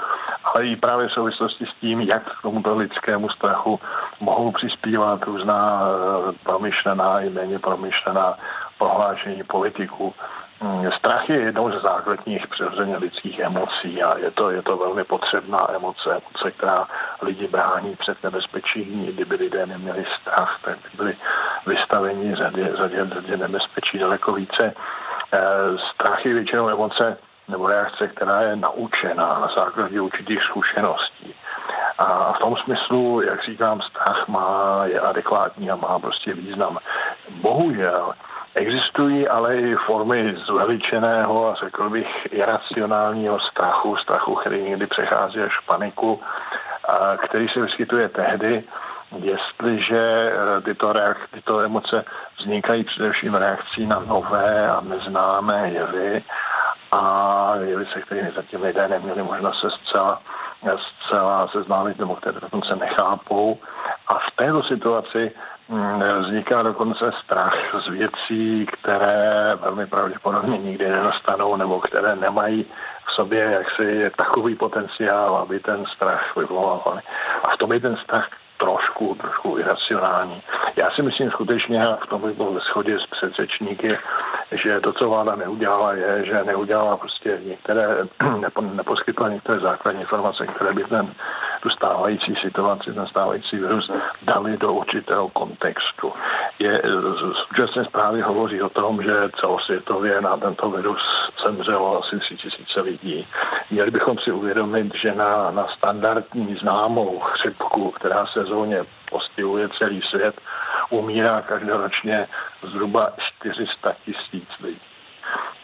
ale 0.43 0.67
i 0.67 0.75
právě 0.75 1.07
v 1.07 1.11
souvislosti 1.11 1.65
s 1.65 1.79
tím, 1.81 2.01
jak 2.01 2.23
k 2.23 2.41
tomuto 2.41 2.75
lidskému 2.75 3.29
strachu 3.29 3.79
mohou 4.19 4.51
přispívat 4.51 5.23
různá 5.23 5.81
eh, 5.81 6.33
promyšlená 6.43 7.19
i 7.19 7.29
méně 7.29 7.59
promyšlená 7.59 8.37
prohlášení 8.77 9.43
politiků. 9.43 10.13
Mm, 10.61 10.91
strach 10.91 11.29
je 11.29 11.35
jednou 11.35 11.71
ze 11.71 11.79
základních 11.79 12.47
přirozeně 12.47 12.97
lidských 12.97 13.39
emocí 13.39 14.03
a 14.03 14.17
je 14.17 14.31
to, 14.31 14.49
je 14.49 14.61
to 14.61 14.77
velmi 14.77 15.03
potřebná 15.03 15.67
emoce, 15.75 16.09
emoce, 16.09 16.51
která 16.51 16.87
lidi 17.21 17.47
brání 17.47 17.95
před 17.95 18.23
nebezpečí. 18.23 18.83
Kdyby 19.13 19.35
lidé 19.35 19.65
neměli 19.65 20.05
strach, 20.21 20.59
tak 20.65 20.77
by 20.77 20.89
byli 20.97 21.17
vystaveni 21.65 22.35
řadě, 22.35 22.69
řadě, 22.77 23.07
řadě 23.13 23.37
nebezpečí 23.37 23.99
daleko 23.99 24.33
více. 24.33 24.73
Eh, 25.33 25.39
strach 25.93 26.25
je 26.25 26.33
většinou 26.33 26.69
emoce 26.69 27.17
nebo 27.47 27.67
reakce, 27.67 28.07
která 28.07 28.41
je 28.41 28.55
naučená 28.55 29.39
na 29.39 29.51
základě 29.55 30.01
určitých 30.01 30.43
zkušeností. 30.43 31.33
A 31.97 32.33
v 32.33 32.39
tom 32.39 32.55
smyslu, 32.55 33.21
jak 33.21 33.43
říkám, 33.43 33.81
strach 33.81 34.27
má, 34.27 34.81
je 34.85 34.99
adekvátní 34.99 35.71
a 35.71 35.75
má 35.75 35.99
prostě 35.99 36.33
význam. 36.33 36.77
Bohužel 37.29 38.13
existují 38.57 39.27
ale 39.27 39.55
i 39.55 39.75
formy 39.75 40.35
zveličeného 40.45 41.49
a 41.49 41.55
řekl 41.55 41.89
bych 41.89 42.07
iracionálního 42.31 43.39
strachu, 43.39 43.95
strachu, 43.95 44.35
který 44.35 44.63
někdy 44.63 44.87
přechází 44.87 45.39
až 45.39 45.59
paniku, 45.59 46.21
a 46.87 47.17
který 47.17 47.47
se 47.47 47.61
vyskytuje 47.61 48.09
tehdy, 48.09 48.63
jestliže 49.17 50.31
eh, 50.31 50.61
tyto, 50.61 50.93
reak- 50.93 51.27
tyto 51.33 51.59
emoce 51.59 52.05
vznikají 52.39 52.83
především 52.83 53.35
reakcí 53.35 53.85
na 53.85 53.99
nové 53.99 54.69
a 54.69 54.81
neznámé 54.81 55.69
jevy 55.69 56.23
a 56.91 57.53
jeli 57.61 57.85
se, 57.93 58.01
kterými 58.01 58.31
zatím 58.35 58.61
lidé 58.61 58.87
neměli 58.87 59.23
možnost 59.23 59.59
se 59.59 59.67
zcela, 59.69 60.21
zcela 60.77 61.47
seznámit, 61.47 61.99
nebo 61.99 62.15
které 62.15 62.39
dokonce 62.39 62.75
nechápou. 62.75 63.59
A 64.07 64.13
v 64.13 64.35
této 64.35 64.63
situaci 64.63 65.31
vzniká 66.19 66.61
dokonce 66.61 67.11
strach 67.23 67.55
z 67.85 67.89
věcí, 67.89 68.65
které 68.65 69.55
velmi 69.55 69.87
pravděpodobně 69.87 70.57
nikdy 70.57 70.89
nenastanou, 70.89 71.55
nebo 71.55 71.79
které 71.79 72.15
nemají 72.15 72.65
v 73.07 73.11
sobě 73.11 73.39
jaksi 73.39 74.11
takový 74.17 74.55
potenciál, 74.55 75.35
aby 75.35 75.59
ten 75.59 75.85
strach 75.95 76.35
vyvolávali. 76.37 77.01
A 77.43 77.55
v 77.55 77.57
tom 77.57 77.73
je 77.73 77.79
ten 77.79 77.97
strach 77.97 78.27
trošku, 78.57 79.15
trošku 79.15 79.57
iracionální. 79.57 80.41
Já 80.75 80.91
si 80.91 81.01
myslím 81.01 81.31
skutečně, 81.31 81.87
v 82.03 82.07
tom 82.07 82.21
bych 82.21 82.37
byl 82.37 82.51
ve 82.51 82.59
shodě 82.59 82.99
s 82.99 83.05
předřečníky, 83.05 83.97
že 84.51 84.79
to, 84.79 84.93
co 84.93 85.09
vláda 85.09 85.35
neudělala, 85.35 85.93
je, 85.93 86.25
že 86.25 86.43
neudělala 86.43 86.97
prostě 86.97 87.39
některé, 87.45 87.87
nepo, 88.39 88.61
neposkytla 88.61 89.29
některé 89.29 89.59
základní 89.59 90.01
informace, 90.01 90.47
které 90.47 90.73
by 90.73 90.83
ten, 90.83 91.13
tu 91.61 91.69
stávající 91.69 92.35
situaci, 92.41 92.93
ten 92.93 93.07
stávající 93.07 93.57
virus 93.57 93.91
dali 94.21 94.57
do 94.57 94.73
určitého 94.73 95.29
kontextu. 95.29 96.13
Je, 96.59 96.81
současné 97.47 97.85
zprávy 97.85 98.21
hovoří 98.21 98.61
o 98.61 98.69
tom, 98.69 99.03
že 99.03 99.29
celosvětově 99.39 100.21
na 100.21 100.37
tento 100.37 100.69
virus 100.69 101.01
zemřelo 101.45 102.03
asi 102.03 102.19
3 102.19 102.35
tisíce 102.35 102.81
lidí. 102.81 103.27
Měli 103.71 103.91
bychom 103.91 104.17
si 104.17 104.31
uvědomit, 104.31 104.95
že 104.95 105.15
na, 105.15 105.51
na 105.51 105.67
standardní 105.67 106.55
známou 106.55 107.19
chřipku, 107.19 107.91
která 107.91 108.25
se 108.25 108.37
sezóně 108.47 108.83
postihuje 109.09 109.69
celý 109.77 110.01
svět, 110.01 110.41
umírá 110.89 111.41
každoročně 111.41 112.27
zhruba 112.61 113.11
400 113.39 113.93
tisíc 114.05 114.49
lidí. 114.63 114.96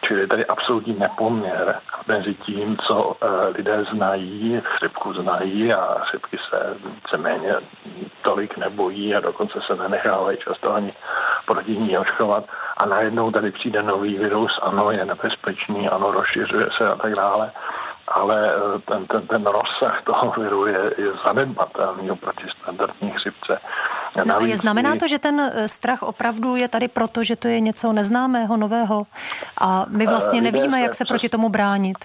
Čili 0.08 0.22
je 0.22 0.28
tady 0.28 0.46
absolutní 0.46 0.96
nepoměr 1.00 1.80
mezi 2.08 2.34
tím, 2.34 2.78
co 2.88 3.16
eh, 3.22 3.48
lidé 3.58 3.84
znají, 3.94 4.62
chřipku 4.64 5.14
znají 5.14 5.74
a 5.74 6.00
chřipky 6.00 6.38
se 6.50 6.78
víceméně 6.86 7.56
tolik 8.22 8.58
nebojí 8.58 9.16
a 9.16 9.20
dokonce 9.20 9.60
se 9.68 9.76
nenechávají 9.76 10.38
často 10.38 10.74
ani 10.74 10.92
proti 11.46 11.78
ní 11.78 11.98
očkovat. 11.98 12.44
A 12.78 12.86
najednou 12.86 13.32
tady 13.32 13.52
přijde 13.52 13.84
nový 13.84 14.18
virus, 14.18 14.60
ano, 14.62 14.92
je 14.92 15.06
nebezpečný, 15.06 15.90
ano, 15.90 16.12
rozšiřuje 16.12 16.70
se 16.78 16.88
a 16.90 16.96
tak 16.96 17.14
dále 17.14 17.52
ale 18.08 18.54
eh, 18.56 18.80
ten, 18.86 19.06
ten, 19.08 19.28
ten 19.28 19.44
rozsah 19.46 20.04
toho 20.04 20.34
viru 20.38 20.68
je, 20.68 20.94
je 20.98 21.10
zanedbatelný 21.26 22.12
oproti 22.12 22.44
standardní 22.62 23.12
chřipce. 23.12 23.60
No 24.26 24.38
a 24.38 24.46
je 24.46 24.58
znamená 24.58 24.96
to, 24.96 25.08
že 25.08 25.20
ten 25.20 25.40
eh, 25.40 25.68
strach 25.68 26.04
opravdu 26.04 26.56
je 26.56 26.68
tady 26.68 26.88
proto, 26.88 27.24
že 27.24 27.36
to 27.36 27.48
je 27.48 27.60
něco 27.60 27.94
neznámého, 27.94 28.58
nového 28.58 29.08
a 29.62 29.86
my 29.90 30.08
vlastně 30.08 30.40
eh, 30.40 30.42
nevíme, 30.42 30.82
jak 30.82 30.94
se 30.96 31.06
proti 31.06 31.30
tomu 31.30 31.50
bránit? 31.50 31.98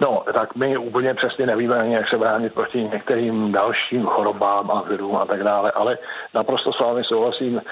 No, 0.00 0.22
tak 0.34 0.54
my 0.54 0.76
úplně 0.76 1.14
přesně 1.14 1.46
nevíme, 1.46 1.88
jak 1.88 2.08
se 2.08 2.18
bránit 2.18 2.54
proti 2.54 2.84
některým 2.84 3.52
dalším 3.52 4.06
chorobám 4.06 4.70
a 4.70 4.82
virům 4.82 5.16
a 5.16 5.24
tak 5.24 5.44
dále, 5.44 5.70
ale 5.70 5.98
naprosto 6.34 6.72
s 6.72 6.80
vámi 6.80 7.04
souhlasím. 7.04 7.62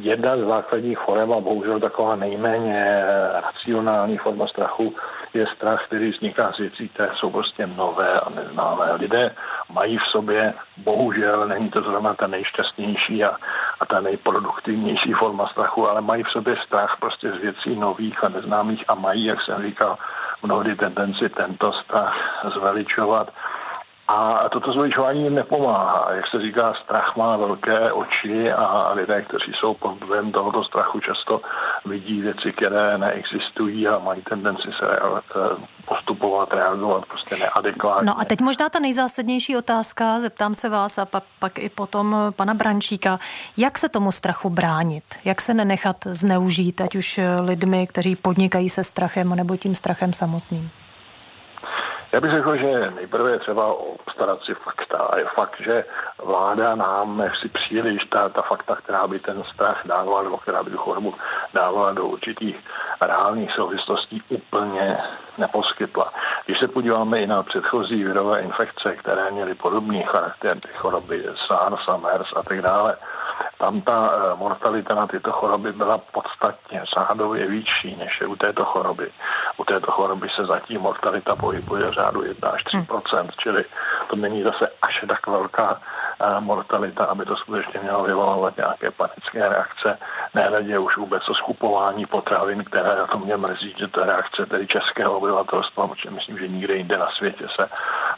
Jedna 0.00 0.36
z 0.36 0.40
základních 0.40 0.98
forem 0.98 1.32
a 1.32 1.40
bohužel 1.40 1.80
taková 1.80 2.16
nejméně 2.16 3.04
racionální 3.32 4.18
forma 4.18 4.46
strachu 4.46 4.94
je 5.34 5.46
strach, 5.56 5.86
který 5.86 6.10
vzniká 6.10 6.52
z 6.52 6.58
věcí, 6.58 6.88
které 6.88 7.10
jsou 7.14 7.30
prostě 7.30 7.66
nové 7.66 8.20
a 8.20 8.30
neznámé. 8.30 8.92
Lidé 8.92 9.34
mají 9.72 9.98
v 9.98 10.10
sobě, 10.10 10.54
bohužel, 10.76 11.48
není 11.48 11.70
to 11.70 11.80
zrovna 11.80 12.14
ta 12.14 12.26
nejšťastnější 12.26 13.24
a, 13.24 13.36
a 13.80 13.86
ta 13.86 14.00
nejproduktivnější 14.00 15.12
forma 15.12 15.46
strachu, 15.46 15.90
ale 15.90 16.00
mají 16.00 16.22
v 16.22 16.30
sobě 16.30 16.56
strach 16.66 16.96
prostě 17.00 17.30
z 17.32 17.36
věcí 17.36 17.76
nových 17.76 18.24
a 18.24 18.28
neznámých 18.28 18.84
a 18.88 18.94
mají, 18.94 19.24
jak 19.24 19.42
jsem 19.42 19.62
říkal, 19.62 19.98
mnohdy 20.44 20.76
tendenci 20.76 21.28
tento 21.28 21.72
strach 21.72 22.44
zveličovat 22.54 23.32
a 24.08 24.48
toto 24.48 24.72
zveličování 24.72 25.22
jim 25.22 25.34
nepomáhá. 25.34 26.08
Jak 26.12 26.26
se 26.26 26.40
říká, 26.40 26.74
strach 26.74 27.16
má 27.16 27.36
velké 27.36 27.92
oči 27.92 28.52
a 28.52 28.92
lidé, 28.92 29.22
kteří 29.22 29.52
jsou 29.52 29.74
pod 29.74 30.04
vlivem 30.04 30.32
tohoto 30.32 30.64
strachu, 30.64 31.00
často 31.00 31.40
vidí 31.86 32.20
věci, 32.20 32.52
které 32.56 32.98
neexistují 32.98 33.88
a 33.88 33.98
mají 33.98 34.22
tendenci 34.22 34.68
se 34.78 34.86
eh, 34.96 35.66
postupovat, 35.88 36.48
reagovat 36.52 37.06
prostě 37.06 37.36
neadekvátně. 37.36 38.06
No 38.06 38.20
a 38.20 38.24
teď 38.24 38.40
možná 38.40 38.68
ta 38.68 38.78
nejzásadnější 38.78 39.56
otázka, 39.56 40.20
zeptám 40.20 40.54
se 40.54 40.68
vás 40.68 40.98
a 40.98 41.04
pak, 41.04 41.24
pak 41.38 41.58
i 41.58 41.68
potom 41.68 42.16
pana 42.36 42.54
Brančíka. 42.54 43.18
Jak 43.56 43.78
se 43.78 43.88
tomu 43.88 44.12
strachu 44.12 44.50
bránit? 44.50 45.04
Jak 45.24 45.40
se 45.40 45.54
nenechat 45.54 45.96
zneužít, 46.06 46.80
ať 46.80 46.96
už 46.96 47.20
lidmi, 47.40 47.86
kteří 47.86 48.16
podnikají 48.16 48.68
se 48.68 48.84
strachem, 48.84 49.34
nebo 49.34 49.56
tím 49.56 49.74
strachem 49.74 50.12
samotným? 50.12 50.70
Já 52.14 52.20
bych 52.20 52.30
řekl, 52.30 52.56
že 52.56 52.90
nejprve 52.90 53.30
je 53.30 53.38
třeba 53.38 53.66
obstarat 53.66 54.42
si 54.42 54.54
fakta. 54.54 54.98
A 54.98 55.18
je 55.18 55.24
fakt, 55.34 55.60
že 55.60 55.84
vláda 56.24 56.74
nám 56.74 57.30
si 57.40 57.48
příliš 57.48 58.04
ta, 58.04 58.28
ta 58.28 58.42
fakta, 58.42 58.76
která 58.76 59.06
by 59.06 59.18
ten 59.18 59.42
strach 59.54 59.82
dávala, 59.88 60.22
nebo 60.22 60.38
která 60.38 60.62
by 60.62 60.70
tu 60.70 60.76
chorobu 60.76 61.14
dávala 61.54 61.92
do 61.92 62.06
určitých 62.06 62.56
reálných 63.00 63.52
souvislostí, 63.52 64.22
úplně 64.28 64.98
neposkytla. 65.38 66.12
Když 66.46 66.58
se 66.58 66.68
podíváme 66.68 67.20
i 67.20 67.26
na 67.26 67.42
předchozí 67.42 68.04
virové 68.04 68.40
infekce, 68.40 68.96
které 68.96 69.30
měly 69.30 69.54
podobný 69.54 70.02
charakter, 70.02 70.52
ty 70.60 70.72
choroby 70.78 71.24
SARS 71.46 71.88
a 71.88 71.96
MERS 71.96 72.32
a 72.36 72.42
tak 72.42 72.62
dále, 72.62 72.96
tam 73.58 73.80
ta 73.80 74.10
eh, 74.12 74.36
mortalita 74.36 74.94
na 74.94 75.06
tyto 75.06 75.32
choroby 75.32 75.72
byla 75.72 75.98
podstatně 75.98 76.82
řádově 76.94 77.46
vyšší 77.46 77.96
než 77.96 78.20
je 78.20 78.26
u 78.26 78.36
této 78.36 78.64
choroby. 78.64 79.10
U 79.56 79.64
této 79.64 79.90
choroby 79.90 80.28
se 80.28 80.46
zatím 80.46 80.80
mortalita 80.80 81.36
pohybuje 81.36 81.90
v 81.90 81.92
řádu 81.92 82.22
1 82.22 82.48
až 82.48 82.64
3 82.64 82.76
hmm. 82.76 82.86
čili 83.38 83.64
to 84.10 84.16
není 84.16 84.42
zase 84.42 84.68
až 84.82 85.04
tak 85.08 85.26
velká 85.26 85.80
mortalita, 86.40 87.04
aby 87.04 87.24
to 87.24 87.36
skutečně 87.36 87.80
mělo 87.82 88.04
vyvolávat 88.04 88.56
nějaké 88.56 88.90
panické 88.90 89.48
reakce. 89.48 89.98
Nehledě 90.34 90.78
už 90.78 90.96
vůbec 90.96 91.28
o 91.28 91.34
skupování 91.34 92.06
potravin, 92.06 92.64
které 92.64 92.96
na 92.96 93.06
to 93.06 93.18
mě 93.18 93.36
mrzí, 93.36 93.74
že 93.78 93.88
to 93.88 94.04
reakce 94.04 94.46
tedy 94.46 94.66
českého 94.66 95.16
obyvatelstva, 95.16 95.88
protože 95.88 96.10
myslím, 96.10 96.38
že 96.38 96.48
nikde 96.48 96.74
jinde 96.74 96.98
na 96.98 97.08
světě 97.16 97.44
se 97.48 97.66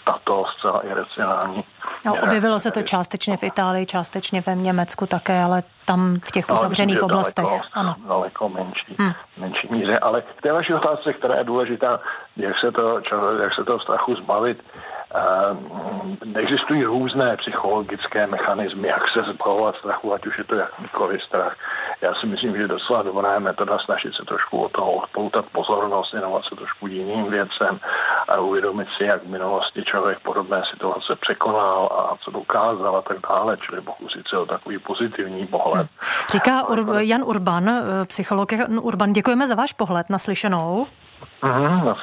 tato 0.04 0.44
zcela 0.58 0.80
iracionální 0.80 1.58
No, 2.06 2.14
objevilo 2.22 2.58
se 2.58 2.70
to 2.70 2.82
částečně 2.82 3.36
v 3.36 3.42
Itálii, 3.42 3.86
částečně 3.86 4.42
ve 4.46 4.54
Německu 4.54 5.06
také, 5.06 5.42
ale 5.42 5.62
tam 5.84 6.20
v 6.24 6.32
těch 6.32 6.50
uzavřených 6.50 7.00
no, 7.00 7.04
oblastech. 7.04 7.44
Daleko, 7.44 7.66
ano. 7.72 7.94
daleko 8.08 8.48
menší, 8.48 8.96
hmm. 8.98 9.12
menší 9.36 9.68
míře. 9.70 9.98
Ale 9.98 10.22
k 10.22 10.42
té 10.42 10.52
vaší 10.52 10.72
otázce, 10.72 11.12
která 11.12 11.34
je 11.36 11.44
důležitá, 11.44 12.00
jak 12.36 12.54
se 12.60 12.72
to, 12.72 13.00
jak 13.42 13.54
se 13.54 13.64
toho 13.64 13.80
strachu 13.80 14.14
zbavit, 14.14 14.62
Existují 16.34 16.84
různé 16.84 17.36
psychologické 17.36 18.26
mechanismy, 18.26 18.88
jak 18.88 19.02
se 19.08 19.32
zbavovat 19.32 19.76
strachu, 19.76 20.14
ať 20.14 20.26
už 20.26 20.38
je 20.38 20.44
to 20.44 20.54
jakýkoliv 20.54 21.22
strach. 21.22 21.56
Já 22.00 22.14
si 22.14 22.26
myslím, 22.26 22.56
že 22.56 22.68
docela 22.68 23.02
dobrá 23.02 23.38
metoda 23.38 23.78
snažit 23.78 24.14
se 24.14 24.24
trošku 24.24 24.62
o 24.62 24.68
toho 24.68 24.92
odpoutat 24.92 25.44
pozornost, 25.52 26.12
věnovat 26.12 26.44
se 26.44 26.56
trošku 26.56 26.86
jiným 26.86 27.24
věcem 27.30 27.80
a 28.28 28.36
uvědomit 28.38 28.88
si, 28.96 29.04
jak 29.04 29.22
v 29.22 29.28
minulosti 29.28 29.82
člověk 29.84 30.18
podobné 30.20 30.62
situace 30.72 31.16
překonal 31.20 31.88
a 31.92 32.16
co 32.24 32.30
dokázal 32.30 32.96
a 32.96 33.02
tak 33.02 33.16
dále, 33.28 33.56
čili 33.66 33.80
pokusit 33.80 34.28
se 34.28 34.38
o 34.38 34.46
takový 34.46 34.78
pozitivní 34.78 35.46
pohled. 35.46 35.86
Říká 36.30 36.62
Ur- 36.68 36.98
Jan 36.98 37.22
Urban, 37.22 37.68
eh, 37.68 37.82
psycholog 38.06 38.52
Jan 38.52 38.78
Urban, 38.82 39.12
děkujeme 39.12 39.46
za 39.46 39.54
váš 39.54 39.72
pohled 39.72 40.10
naslyšenou. 40.10 40.86
Mhm, 41.42 41.94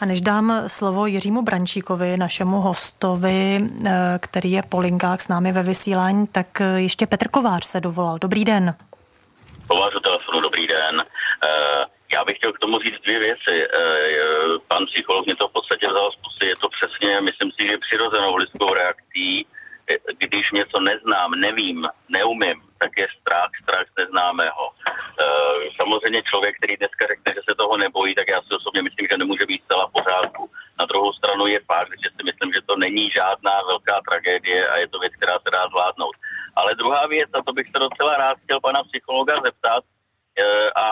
a 0.00 0.06
než 0.06 0.20
dám 0.20 0.62
slovo 0.66 1.06
Jiřímu 1.06 1.42
Brančíkovi, 1.42 2.16
našemu 2.16 2.60
hostovi, 2.60 3.60
eh, 3.86 4.18
který 4.22 4.52
je 4.52 4.62
po 4.62 4.78
linkách 4.80 5.20
s 5.20 5.28
námi 5.28 5.52
ve 5.52 5.62
vysílání, 5.62 6.26
tak 6.26 6.60
eh, 6.60 6.80
ještě 6.80 7.06
Petr 7.06 7.28
Kovář 7.28 7.64
se 7.64 7.80
dovolal. 7.80 8.18
Dobrý 8.18 8.44
den. 8.44 8.74
Kovář 9.68 9.92
telefonu, 10.08 10.40
dobrý 10.40 10.66
den. 10.66 11.02
Eh, 11.44 11.84
já 12.14 12.24
bych 12.24 12.36
chtěl 12.36 12.52
k 12.52 12.58
tomu 12.58 12.78
říct 12.78 13.00
dvě 13.04 13.18
věci. 13.18 13.54
Pan 14.68 14.86
psycholog 14.86 15.26
mě 15.26 15.36
to 15.36 15.48
v 15.48 15.52
podstatě 15.52 15.88
vzal 15.88 16.10
z 16.10 16.16
pusy. 16.16 16.46
Je 16.46 16.56
to 16.56 16.68
přesně, 16.68 17.20
myslím 17.20 17.50
si, 17.50 17.68
že 17.68 17.78
přirozenou 17.78 18.36
lidskou 18.36 18.74
reakcí. 18.74 19.46
Když 20.18 20.52
něco 20.52 20.80
neznám, 20.80 21.30
nevím, 21.30 21.88
neumím, 22.08 22.62
tak 22.78 22.90
je 22.98 23.06
strach, 23.20 23.50
strach 23.62 23.86
z 23.92 23.96
neznámého. 23.98 24.70
Samozřejmě 25.86 26.22
člověk, 26.22 26.56
který 26.56 26.76
dneska 26.76 27.06
řekne, 27.12 27.30
že 27.34 27.42
se 27.48 27.54
toho 27.54 27.76
nebojí, 27.76 28.14
tak 28.14 28.26
já 28.28 28.42
si 28.42 28.50
osobně 28.58 28.82
myslím, 28.82 29.06
že 29.10 29.18
nemůže 29.18 29.46
být 29.46 29.62
zcela 29.64 29.86
v 29.86 29.92
pořádku. 29.98 30.50
Na 30.80 30.84
druhou 30.90 31.12
stranu 31.12 31.46
je 31.46 31.60
fakt, 31.72 31.94
že 32.02 32.08
si 32.16 32.22
myslím, 32.28 32.50
že 32.52 32.60
to 32.66 32.76
není 32.76 33.10
žádná 33.10 33.54
velká 33.66 33.96
tragédie 34.08 34.68
a 34.68 34.76
je 34.76 34.88
to 34.88 34.98
věc, 34.98 35.12
která 35.16 35.38
se 35.38 35.50
dá 35.56 35.68
zvládnout. 35.68 36.16
Ale 36.56 36.74
druhá 36.74 37.06
věc, 37.06 37.30
a 37.32 37.42
to 37.42 37.52
bych 37.52 37.66
se 37.66 37.78
docela 37.78 38.16
rád 38.16 38.38
chtěl 38.44 38.60
pana 38.60 38.80
psychologa 38.88 39.34
zeptat, 39.44 39.84
e, 39.84 40.70
a 40.70 40.86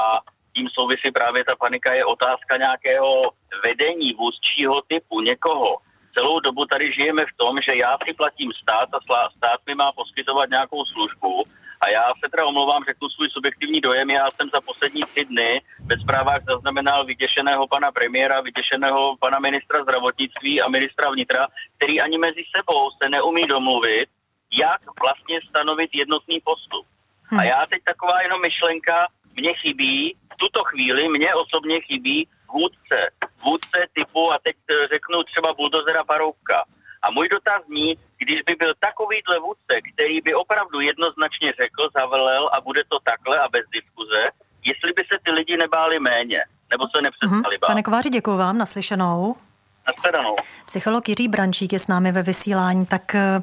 tím 0.55 0.69
souvisí 0.69 1.11
právě 1.11 1.45
ta 1.45 1.55
panika, 1.57 1.93
je 1.93 2.05
otázka 2.05 2.57
nějakého 2.57 3.31
vedení 3.65 4.13
vůzčího 4.13 4.83
typu 4.83 5.21
někoho. 5.21 5.77
Celou 6.14 6.40
dobu 6.40 6.64
tady 6.64 6.92
žijeme 6.92 7.23
v 7.23 7.37
tom, 7.37 7.61
že 7.66 7.76
já 7.76 7.99
si 8.04 8.12
platím 8.12 8.52
stát 8.52 8.88
a 8.94 8.99
stát 9.37 9.61
mi 9.66 9.75
má 9.75 9.92
poskytovat 9.92 10.50
nějakou 10.50 10.85
službu 10.85 11.44
a 11.80 11.88
já 11.88 12.04
se 12.21 12.30
teda 12.30 12.47
omlouvám, 12.47 12.85
řeknu 12.85 13.09
svůj 13.09 13.30
subjektivní 13.30 13.80
dojem. 13.80 14.11
Já 14.11 14.30
jsem 14.30 14.49
za 14.49 14.61
poslední 14.61 15.02
tři 15.02 15.25
dny 15.25 15.62
ve 15.87 15.97
zprávách 15.99 16.42
zaznamenal 16.44 17.04
vyděšeného 17.04 17.68
pana 17.68 17.92
premiéra, 17.92 18.40
vyděšeného 18.40 19.16
pana 19.21 19.38
ministra 19.38 19.83
zdravotnictví 19.83 20.62
a 20.62 20.68
ministra 20.68 21.11
vnitra, 21.11 21.47
který 21.76 22.00
ani 22.00 22.18
mezi 22.18 22.42
sebou 22.56 22.90
se 23.02 23.09
neumí 23.09 23.47
domluvit, 23.47 24.09
jak 24.52 24.80
vlastně 25.00 25.40
stanovit 25.49 25.90
jednotný 25.94 26.40
postup. 26.44 26.87
Hmm. 27.23 27.40
A 27.40 27.44
já 27.44 27.66
teď 27.66 27.83
taková 27.85 28.23
jenom 28.23 28.40
myšlenka, 28.42 29.06
mně 29.37 29.54
chybí, 29.54 30.16
v 30.33 30.37
tuto 30.37 30.64
chvíli 30.64 31.09
mně 31.09 31.35
osobně 31.35 31.80
chybí 31.80 32.28
vůdce. 32.52 32.99
Vůdce 33.44 33.78
typu, 33.92 34.33
a 34.33 34.38
teď 34.38 34.56
řeknu 35.04 35.23
třeba 35.23 35.54
buldozera 35.54 36.04
Paroubka. 36.04 36.64
A 37.02 37.11
můj 37.11 37.28
dotaz 37.28 37.62
zní, 37.66 37.94
když 38.18 38.42
by 38.46 38.54
byl 38.54 38.73
takovýhle 38.80 39.38
vůdce, 39.38 39.75
který 39.92 40.20
by 40.20 40.34
opravdu 40.34 40.80
jednoznačně 40.80 41.52
řekl, 41.62 41.88
zavelel 41.94 42.50
a 42.52 42.61
bude 42.61 42.82
to 42.88 42.99
takhle 43.04 43.38
a 43.40 43.49
bez 43.49 43.64
diskuze, 43.73 44.20
jestli 44.64 44.92
by 44.96 45.02
se 45.04 45.16
ty 45.25 45.30
lidi 45.30 45.56
nebáli 45.56 46.00
méně, 46.00 46.40
nebo 46.70 46.84
se 46.96 47.02
nepřestali 47.02 47.56
mm-hmm. 47.56 47.61
bát. 47.61 47.66
Pane 47.66 47.82
Kováři, 47.82 48.11
děkuji 48.11 48.37
vám, 48.37 48.58
naslyšenou. 48.58 49.37
Nashledanou. 49.87 50.37
Psycholog 50.66 51.08
Jiří 51.08 51.28
Brančík 51.28 51.73
je 51.73 51.78
s 51.78 51.87
námi 51.87 52.12
ve 52.12 52.23
vysílání. 52.23 52.87
Tak 52.87 53.14
eh, 53.14 53.40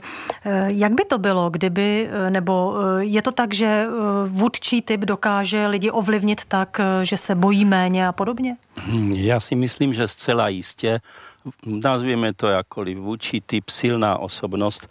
jak 0.67 0.91
by 0.91 1.05
to 1.05 1.17
bylo, 1.17 1.49
kdyby, 1.49 2.09
eh, 2.11 2.29
nebo 2.29 2.75
eh, 2.77 3.03
je 3.03 3.21
to 3.21 3.31
tak, 3.31 3.53
že 3.53 3.87
vůdčí 4.27 4.81
typ 4.81 5.01
dokáže 5.01 5.67
lidi 5.67 5.91
ovlivnit 5.91 6.45
tak, 6.45 6.81
že 7.03 7.17
se 7.17 7.35
bojí 7.35 7.65
méně 7.65 8.07
a 8.07 8.11
podobně? 8.11 8.55
Hm, 8.77 9.07
já 9.15 9.39
si 9.39 9.55
myslím, 9.55 9.93
že 9.93 10.07
zcela 10.07 10.47
jistě 10.47 10.99
nazvěme 11.65 12.33
to 12.33 12.47
jakkoliv, 12.47 12.97
vůči 12.97 13.41
typ 13.41 13.69
silná 13.69 14.17
osobnost 14.17 14.89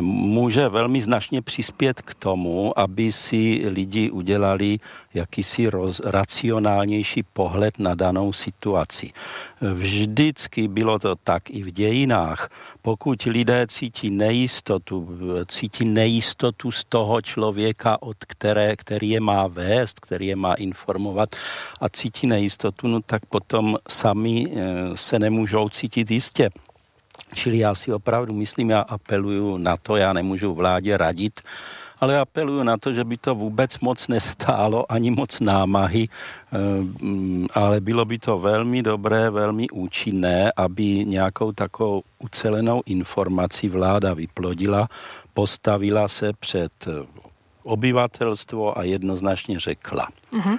může 0.00 0.68
velmi 0.68 1.00
značně 1.00 1.42
přispět 1.42 2.02
k 2.02 2.14
tomu, 2.14 2.78
aby 2.78 3.12
si 3.12 3.62
lidi 3.66 4.10
udělali 4.10 4.78
jakýsi 5.14 5.66
roz, 5.66 6.00
racionálnější 6.04 7.22
pohled 7.22 7.78
na 7.78 7.94
danou 7.94 8.32
situaci. 8.32 9.10
Vždycky 9.60 10.68
bylo 10.68 10.98
to 10.98 11.16
tak 11.16 11.50
i 11.50 11.62
v 11.62 11.70
dějinách. 11.70 12.48
Pokud 12.82 13.22
lidé 13.22 13.66
cítí 13.66 14.10
nejistotu, 14.10 15.08
cítí 15.48 15.84
nejistotu 15.84 16.72
z 16.72 16.84
toho 16.84 17.22
člověka, 17.22 18.02
od 18.02 18.16
které, 18.28 18.76
který 18.76 19.10
je 19.10 19.20
má 19.20 19.46
vést, 19.46 20.00
který 20.00 20.26
je 20.26 20.36
má 20.36 20.54
informovat 20.54 21.36
a 21.80 21.88
cítí 21.88 22.26
nejistotu, 22.26 22.88
no 22.88 23.00
tak 23.00 23.26
potom 23.26 23.76
sami 23.88 24.46
eh, 24.46 24.56
se 24.94 25.18
nemůžou 25.18 25.68
cítit 25.68 26.10
jistě. 26.10 26.50
Čili 27.34 27.58
já 27.58 27.74
si 27.74 27.92
opravdu 27.92 28.34
myslím, 28.34 28.70
já 28.70 28.80
apeluju 28.80 29.56
na 29.56 29.76
to, 29.76 29.96
já 29.96 30.12
nemůžu 30.12 30.54
vládě 30.54 30.96
radit, 30.96 31.40
ale 32.00 32.18
apeluju 32.18 32.62
na 32.62 32.76
to, 32.76 32.92
že 32.92 33.04
by 33.04 33.16
to 33.16 33.34
vůbec 33.34 33.78
moc 33.78 34.08
nestálo, 34.08 34.92
ani 34.92 35.10
moc 35.10 35.40
námahy, 35.40 36.08
eh, 36.08 36.58
ale 37.54 37.80
bylo 37.80 38.04
by 38.04 38.18
to 38.18 38.38
velmi 38.38 38.82
dobré, 38.82 39.30
velmi 39.30 39.70
účinné, 39.70 40.52
aby 40.56 41.04
nějakou 41.04 41.52
takovou 41.52 42.02
ucelenou 42.18 42.82
informaci 42.86 43.68
vláda 43.68 44.14
vyplodila, 44.14 44.88
postavila 45.34 46.08
se 46.08 46.32
před 46.32 46.72
obyvatelstvo 47.62 48.78
a 48.78 48.82
jednoznačně 48.82 49.60
řekla. 49.60 50.08
Uh-huh. 50.32 50.58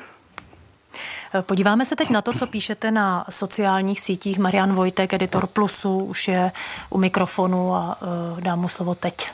Podíváme 1.41 1.85
se 1.85 1.95
teď 1.95 2.09
na 2.09 2.21
to, 2.21 2.33
co 2.33 2.47
píšete 2.47 2.91
na 2.91 3.25
sociálních 3.29 4.01
sítích. 4.01 4.39
Marian 4.39 4.75
Vojtek, 4.75 5.13
editor 5.13 5.47
Plusu, 5.47 5.97
už 5.97 6.27
je 6.27 6.51
u 6.89 6.97
mikrofonu 6.97 7.75
a 7.75 7.97
uh, 8.01 8.41
dám 8.41 8.59
mu 8.59 8.69
slovo 8.69 8.95
teď. 8.95 9.31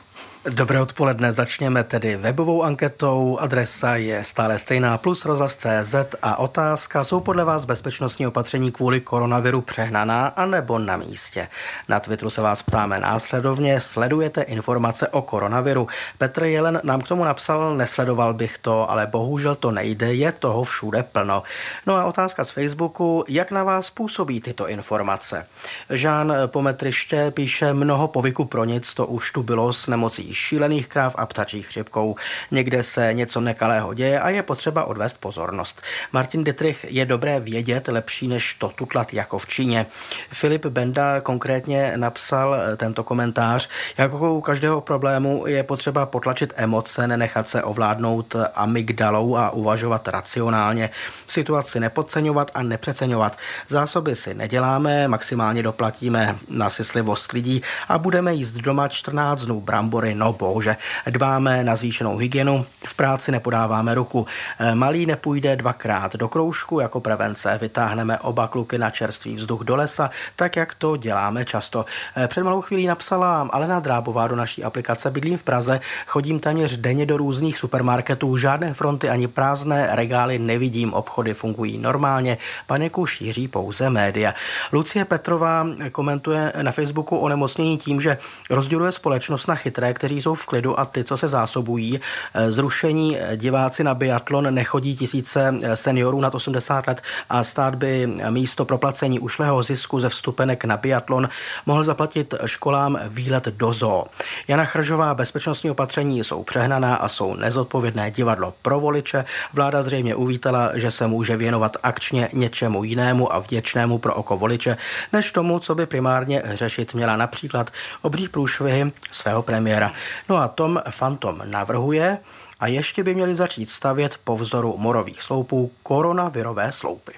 Dobré 0.48 0.80
odpoledne, 0.80 1.32
začněme 1.32 1.84
tedy 1.84 2.16
webovou 2.16 2.62
anketou. 2.62 3.38
Adresa 3.40 3.96
je 3.96 4.24
stále 4.24 4.58
stejná 4.58 4.98
plus 4.98 5.24
rozhlas.cz 5.24 5.94
a 6.22 6.38
otázka, 6.38 7.04
jsou 7.04 7.20
podle 7.20 7.44
vás 7.44 7.64
bezpečnostní 7.64 8.26
opatření 8.26 8.72
kvůli 8.72 9.00
koronaviru 9.00 9.60
přehnaná 9.60 10.26
anebo 10.26 10.78
na 10.78 10.96
místě? 10.96 11.48
Na 11.88 12.00
Twitteru 12.00 12.30
se 12.30 12.42
vás 12.42 12.62
ptáme 12.62 13.00
následovně, 13.00 13.80
sledujete 13.80 14.42
informace 14.42 15.08
o 15.08 15.22
koronaviru? 15.22 15.88
Petr 16.18 16.44
Jelen 16.44 16.80
nám 16.84 17.00
k 17.00 17.08
tomu 17.08 17.24
napsal, 17.24 17.76
nesledoval 17.76 18.34
bych 18.34 18.58
to, 18.58 18.90
ale 18.90 19.06
bohužel 19.06 19.54
to 19.54 19.70
nejde, 19.70 20.14
je 20.14 20.32
toho 20.32 20.64
všude 20.64 21.02
plno. 21.02 21.42
No 21.86 21.96
a 21.96 22.04
otázka 22.04 22.44
z 22.44 22.50
Facebooku, 22.50 23.24
jak 23.28 23.50
na 23.50 23.64
vás 23.64 23.90
působí 23.90 24.40
tyto 24.40 24.68
informace? 24.68 25.46
Žán 25.90 26.32
Pometriště 26.46 27.30
píše 27.30 27.72
mnoho 27.72 28.08
povyku 28.08 28.44
pro 28.44 28.64
nic, 28.64 28.94
to 28.94 29.06
už 29.06 29.32
tu 29.32 29.42
bylo 29.42 29.72
s 29.72 29.86
nemocí 29.86 30.29
šílených 30.32 30.88
kráv 30.88 31.14
a 31.18 31.26
ptačích 31.26 31.66
chřipkou. 31.66 32.16
Někde 32.50 32.82
se 32.82 33.14
něco 33.14 33.40
nekalého 33.40 33.94
děje 33.94 34.20
a 34.20 34.30
je 34.30 34.42
potřeba 34.42 34.84
odvést 34.84 35.18
pozornost. 35.20 35.82
Martin 36.12 36.44
Dietrich 36.44 36.86
je 36.88 37.06
dobré 37.06 37.40
vědět, 37.40 37.88
lepší 37.88 38.28
než 38.28 38.54
to 38.54 38.68
tutlat 38.68 39.14
jako 39.14 39.38
v 39.38 39.46
Číně. 39.46 39.86
Filip 40.32 40.66
Benda 40.66 41.20
konkrétně 41.20 41.92
napsal 41.96 42.54
eh, 42.54 42.76
tento 42.76 43.04
komentář. 43.04 43.68
Jako 43.98 44.34
u 44.34 44.40
každého 44.40 44.80
problému 44.80 45.46
je 45.46 45.62
potřeba 45.62 46.06
potlačit 46.06 46.52
emoce, 46.56 47.06
nenechat 47.08 47.48
se 47.48 47.62
ovládnout 47.62 48.36
amygdalou 48.54 49.36
a 49.36 49.50
uvažovat 49.50 50.08
racionálně. 50.08 50.90
Situaci 51.26 51.80
nepodceňovat 51.80 52.50
a 52.54 52.62
nepřeceňovat. 52.62 53.38
Zásoby 53.68 54.16
si 54.16 54.34
neděláme, 54.34 55.08
maximálně 55.08 55.62
doplatíme 55.62 56.36
na 56.48 56.70
syslivost 56.70 57.32
lidí 57.32 57.62
a 57.88 57.98
budeme 57.98 58.34
jíst 58.34 58.52
doma 58.52 58.88
14 58.88 59.44
dnů 59.44 59.60
brambory 59.60 60.14
no 60.20 60.32
bože, 60.32 60.76
dbáme 61.06 61.64
na 61.64 61.76
zvýšenou 61.76 62.16
hygienu, 62.16 62.66
v 62.86 62.94
práci 62.94 63.32
nepodáváme 63.32 63.94
ruku. 63.94 64.26
Eh, 64.58 64.74
malý 64.74 65.06
nepůjde 65.06 65.56
dvakrát 65.56 66.16
do 66.16 66.28
kroužku 66.28 66.80
jako 66.80 67.00
prevence, 67.00 67.58
vytáhneme 67.60 68.18
oba 68.18 68.46
kluky 68.46 68.78
na 68.78 68.90
čerstvý 68.90 69.34
vzduch 69.34 69.60
do 69.60 69.76
lesa, 69.76 70.10
tak 70.36 70.56
jak 70.56 70.74
to 70.74 70.96
děláme 70.96 71.44
často. 71.44 71.84
Eh, 72.16 72.28
před 72.28 72.42
malou 72.42 72.60
chvílí 72.60 72.86
napsala 72.86 73.48
Alena 73.52 73.80
Drábová 73.80 74.28
do 74.28 74.36
naší 74.36 74.64
aplikace 74.64 75.10
Bydlím 75.10 75.38
v 75.38 75.42
Praze, 75.42 75.80
chodím 76.06 76.40
téměř 76.40 76.76
denně 76.76 77.06
do 77.06 77.16
různých 77.16 77.58
supermarketů, 77.58 78.36
žádné 78.36 78.74
fronty 78.74 79.08
ani 79.08 79.28
prázdné 79.28 79.88
regály 79.92 80.38
nevidím, 80.38 80.92
obchody 80.94 81.34
fungují 81.34 81.78
normálně, 81.78 82.38
paniku 82.66 83.06
šíří 83.06 83.48
pouze 83.48 83.90
média. 83.90 84.34
Lucie 84.72 85.04
Petrová 85.04 85.66
komentuje 85.92 86.52
na 86.62 86.72
Facebooku 86.72 87.16
o 87.16 87.28
nemocnění 87.28 87.78
tím, 87.78 88.00
že 88.00 88.18
rozděluje 88.50 88.92
společnost 88.92 89.46
na 89.46 89.54
chytré, 89.54 89.94
kteří 89.94 90.09
kteří 90.10 90.20
jsou 90.20 90.34
v 90.34 90.46
klidu 90.46 90.80
a 90.80 90.84
ty, 90.84 91.04
co 91.04 91.16
se 91.16 91.28
zásobují. 91.28 92.00
Zrušení 92.48 93.18
diváci 93.36 93.84
na 93.84 93.94
biatlon 93.94 94.54
nechodí 94.54 94.96
tisíce 94.96 95.54
seniorů 95.74 96.20
nad 96.20 96.34
80 96.34 96.86
let 96.86 97.02
a 97.28 97.44
stát 97.44 97.74
by 97.74 98.06
místo 98.30 98.64
proplacení 98.64 99.18
ušlého 99.18 99.62
zisku 99.62 100.00
ze 100.00 100.08
vstupenek 100.08 100.64
na 100.64 100.76
biatlon 100.76 101.28
mohl 101.66 101.84
zaplatit 101.84 102.34
školám 102.46 102.98
výlet 103.08 103.48
do 103.48 103.72
zoo. 103.72 104.06
Jana 104.48 104.64
Chržová, 104.64 105.14
bezpečnostní 105.14 105.70
opatření 105.70 106.24
jsou 106.24 106.42
přehnaná 106.42 106.94
a 106.94 107.08
jsou 107.08 107.34
nezodpovědné 107.34 108.10
divadlo 108.10 108.54
pro 108.62 108.80
voliče. 108.80 109.24
Vláda 109.52 109.82
zřejmě 109.82 110.14
uvítala, 110.14 110.70
že 110.74 110.90
se 110.90 111.06
může 111.06 111.36
věnovat 111.36 111.76
akčně 111.82 112.28
něčemu 112.32 112.84
jinému 112.84 113.34
a 113.34 113.38
vděčnému 113.38 113.98
pro 113.98 114.14
oko 114.14 114.36
voliče, 114.36 114.76
než 115.12 115.32
tomu, 115.32 115.58
co 115.58 115.74
by 115.74 115.86
primárně 115.86 116.42
řešit 116.44 116.94
měla 116.94 117.16
například 117.16 117.70
obří 118.02 118.28
průšvihy 118.28 118.92
svého 119.12 119.42
premiéra. 119.42 119.92
No 120.28 120.36
a 120.36 120.48
Tom 120.48 120.80
Fantom 120.90 121.42
navrhuje, 121.44 122.18
a 122.60 122.66
ještě 122.66 123.04
by 123.04 123.14
měli 123.14 123.34
začít 123.34 123.66
stavět 123.66 124.20
po 124.24 124.36
vzoru 124.36 124.74
morových 124.78 125.22
sloupů 125.22 125.72
koronavirové 125.82 126.72
sloupy. 126.72 127.12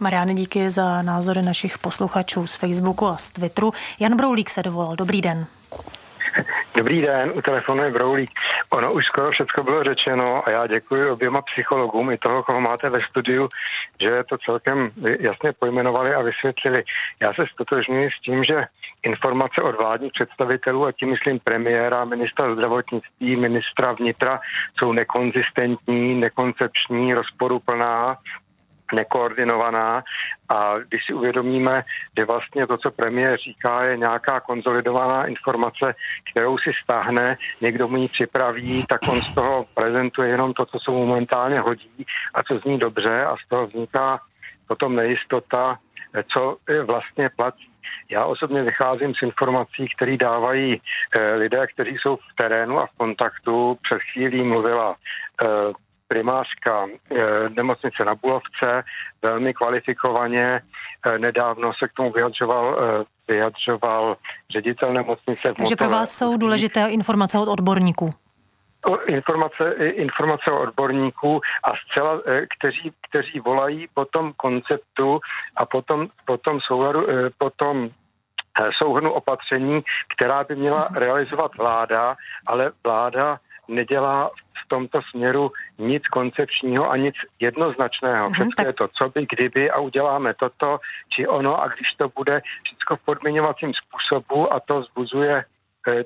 Mariane, 0.00 0.34
díky 0.34 0.70
za 0.70 1.02
názory 1.02 1.42
našich 1.42 1.78
posluchačů 1.78 2.46
z 2.46 2.56
Facebooku 2.56 3.06
a 3.06 3.16
z 3.16 3.32
Twitteru. 3.32 3.72
Jan 4.00 4.16
Broulík 4.16 4.50
se 4.50 4.62
dovolal. 4.62 4.96
Dobrý 4.96 5.20
den. 5.20 5.46
Dobrý 6.76 7.02
den, 7.02 7.32
u 7.34 7.42
telefonu 7.42 7.82
je 7.82 7.90
Broulík. 7.90 8.30
Ono 8.70 8.92
už 8.92 9.04
skoro 9.06 9.30
všechno 9.30 9.62
bylo 9.64 9.84
řečeno 9.84 10.48
a 10.48 10.50
já 10.50 10.66
děkuji 10.66 11.10
oběma 11.10 11.42
psychologům 11.42 12.10
i 12.10 12.18
toho, 12.18 12.42
koho 12.42 12.60
máte 12.60 12.90
ve 12.90 13.00
studiu, 13.10 13.48
že 14.00 14.24
to 14.28 14.38
celkem 14.38 14.90
jasně 15.20 15.52
pojmenovali 15.52 16.14
a 16.14 16.22
vysvětlili. 16.22 16.84
Já 17.20 17.34
se 17.34 17.44
stotožňuji 17.52 18.10
s 18.10 18.20
tím, 18.20 18.44
že 18.44 18.64
informace 19.06 19.62
od 19.62 19.76
vládních 19.78 20.12
představitelů, 20.12 20.86
a 20.86 20.92
tím 20.92 21.10
myslím 21.10 21.38
premiéra, 21.44 22.04
ministra 22.04 22.54
zdravotnictví, 22.54 23.36
ministra 23.36 23.92
vnitra, 23.92 24.40
jsou 24.78 24.92
nekonzistentní, 24.92 26.14
nekoncepční, 26.14 27.14
rozporuplná 27.14 28.18
nekoordinovaná 28.92 30.02
a 30.48 30.78
když 30.78 31.06
si 31.06 31.12
uvědomíme, 31.12 31.82
že 32.18 32.24
vlastně 32.24 32.66
to, 32.66 32.78
co 32.78 32.90
premiér 32.90 33.38
říká, 33.38 33.82
je 33.82 33.96
nějaká 33.96 34.40
konzolidovaná 34.40 35.26
informace, 35.26 35.94
kterou 36.30 36.58
si 36.58 36.70
stáhne, 36.82 37.38
někdo 37.60 37.88
mu 37.88 37.96
ji 37.96 38.08
připraví, 38.08 38.84
tak 38.88 39.00
on 39.08 39.20
z 39.20 39.34
toho 39.34 39.66
prezentuje 39.74 40.28
jenom 40.28 40.54
to, 40.54 40.66
co 40.66 40.78
se 40.78 40.90
momentálně 40.90 41.60
hodí 41.60 42.06
a 42.34 42.42
co 42.42 42.58
zní 42.58 42.78
dobře 42.78 43.24
a 43.24 43.36
z 43.36 43.48
toho 43.48 43.66
vzniká 43.66 44.20
potom 44.68 44.96
nejistota, 44.96 45.78
co 46.32 46.56
vlastně 46.86 47.30
platí. 47.36 47.70
Já 48.10 48.24
osobně 48.24 48.62
vycházím 48.62 49.14
z 49.14 49.22
informací, 49.22 49.86
které 49.96 50.16
dávají 50.16 50.80
eh, 51.18 51.34
lidé, 51.34 51.66
kteří 51.66 51.96
jsou 52.00 52.16
v 52.16 52.34
terénu 52.36 52.78
a 52.78 52.86
v 52.86 52.96
kontaktu. 52.96 53.78
Před 53.82 53.98
chvílí 54.12 54.42
mluvila 54.42 54.96
eh, 55.42 55.46
primářka 56.08 56.86
eh, 56.86 57.16
nemocnice 57.48 58.04
na 58.04 58.14
Bulovce, 58.14 58.82
velmi 59.22 59.54
kvalifikovaně. 59.54 60.60
Nedávno 61.18 61.72
se 61.78 61.88
k 61.88 61.92
tomu 61.92 62.12
vyjadřoval, 62.12 62.78
vyjadřoval 63.28 64.16
ředitel 64.50 64.92
nemocnice. 64.92 65.54
Takže 65.54 65.76
pro 65.76 65.88
vás 65.88 66.10
jsou 66.10 66.36
důležité 66.36 66.88
informace 66.88 67.38
od 67.38 67.48
odborníků? 67.48 68.14
Informace, 69.06 69.70
informace 69.78 70.50
o 70.50 70.60
odborníků 70.60 71.40
a 71.64 71.72
zcela, 71.76 72.20
kteří, 72.58 72.92
kteří 73.08 73.40
volají 73.40 73.88
po 73.94 74.04
tom 74.04 74.32
konceptu 74.36 75.20
a 75.56 75.66
potom, 75.66 76.08
potom, 76.24 76.60
souladu, 76.60 77.06
potom 77.38 77.90
souhrnu 78.78 79.12
opatření, 79.12 79.82
která 80.16 80.44
by 80.44 80.56
měla 80.56 80.88
realizovat 80.94 81.56
vláda, 81.58 82.16
ale 82.46 82.72
vláda 82.84 83.38
nedělá 83.68 84.30
v 84.64 84.68
tomto 84.68 85.00
směru 85.10 85.52
nic 85.78 86.06
koncepčního 86.06 86.90
a 86.90 86.96
nic 86.96 87.14
jednoznačného. 87.40 88.24
Mhm, 88.24 88.34
všechno 88.34 88.52
tak... 88.56 88.66
je 88.66 88.72
to, 88.72 88.88
co 88.88 89.08
by, 89.08 89.26
kdyby 89.30 89.70
a 89.70 89.78
uděláme 89.78 90.34
toto 90.34 90.78
či 91.08 91.26
ono 91.26 91.62
a 91.62 91.68
když 91.68 91.88
to 91.96 92.08
bude 92.08 92.40
všechno 92.64 92.96
v 92.96 93.04
podmiňovacím 93.04 93.72
způsobu 93.74 94.52
a 94.52 94.60
to 94.60 94.82
zbuzuje 94.82 95.44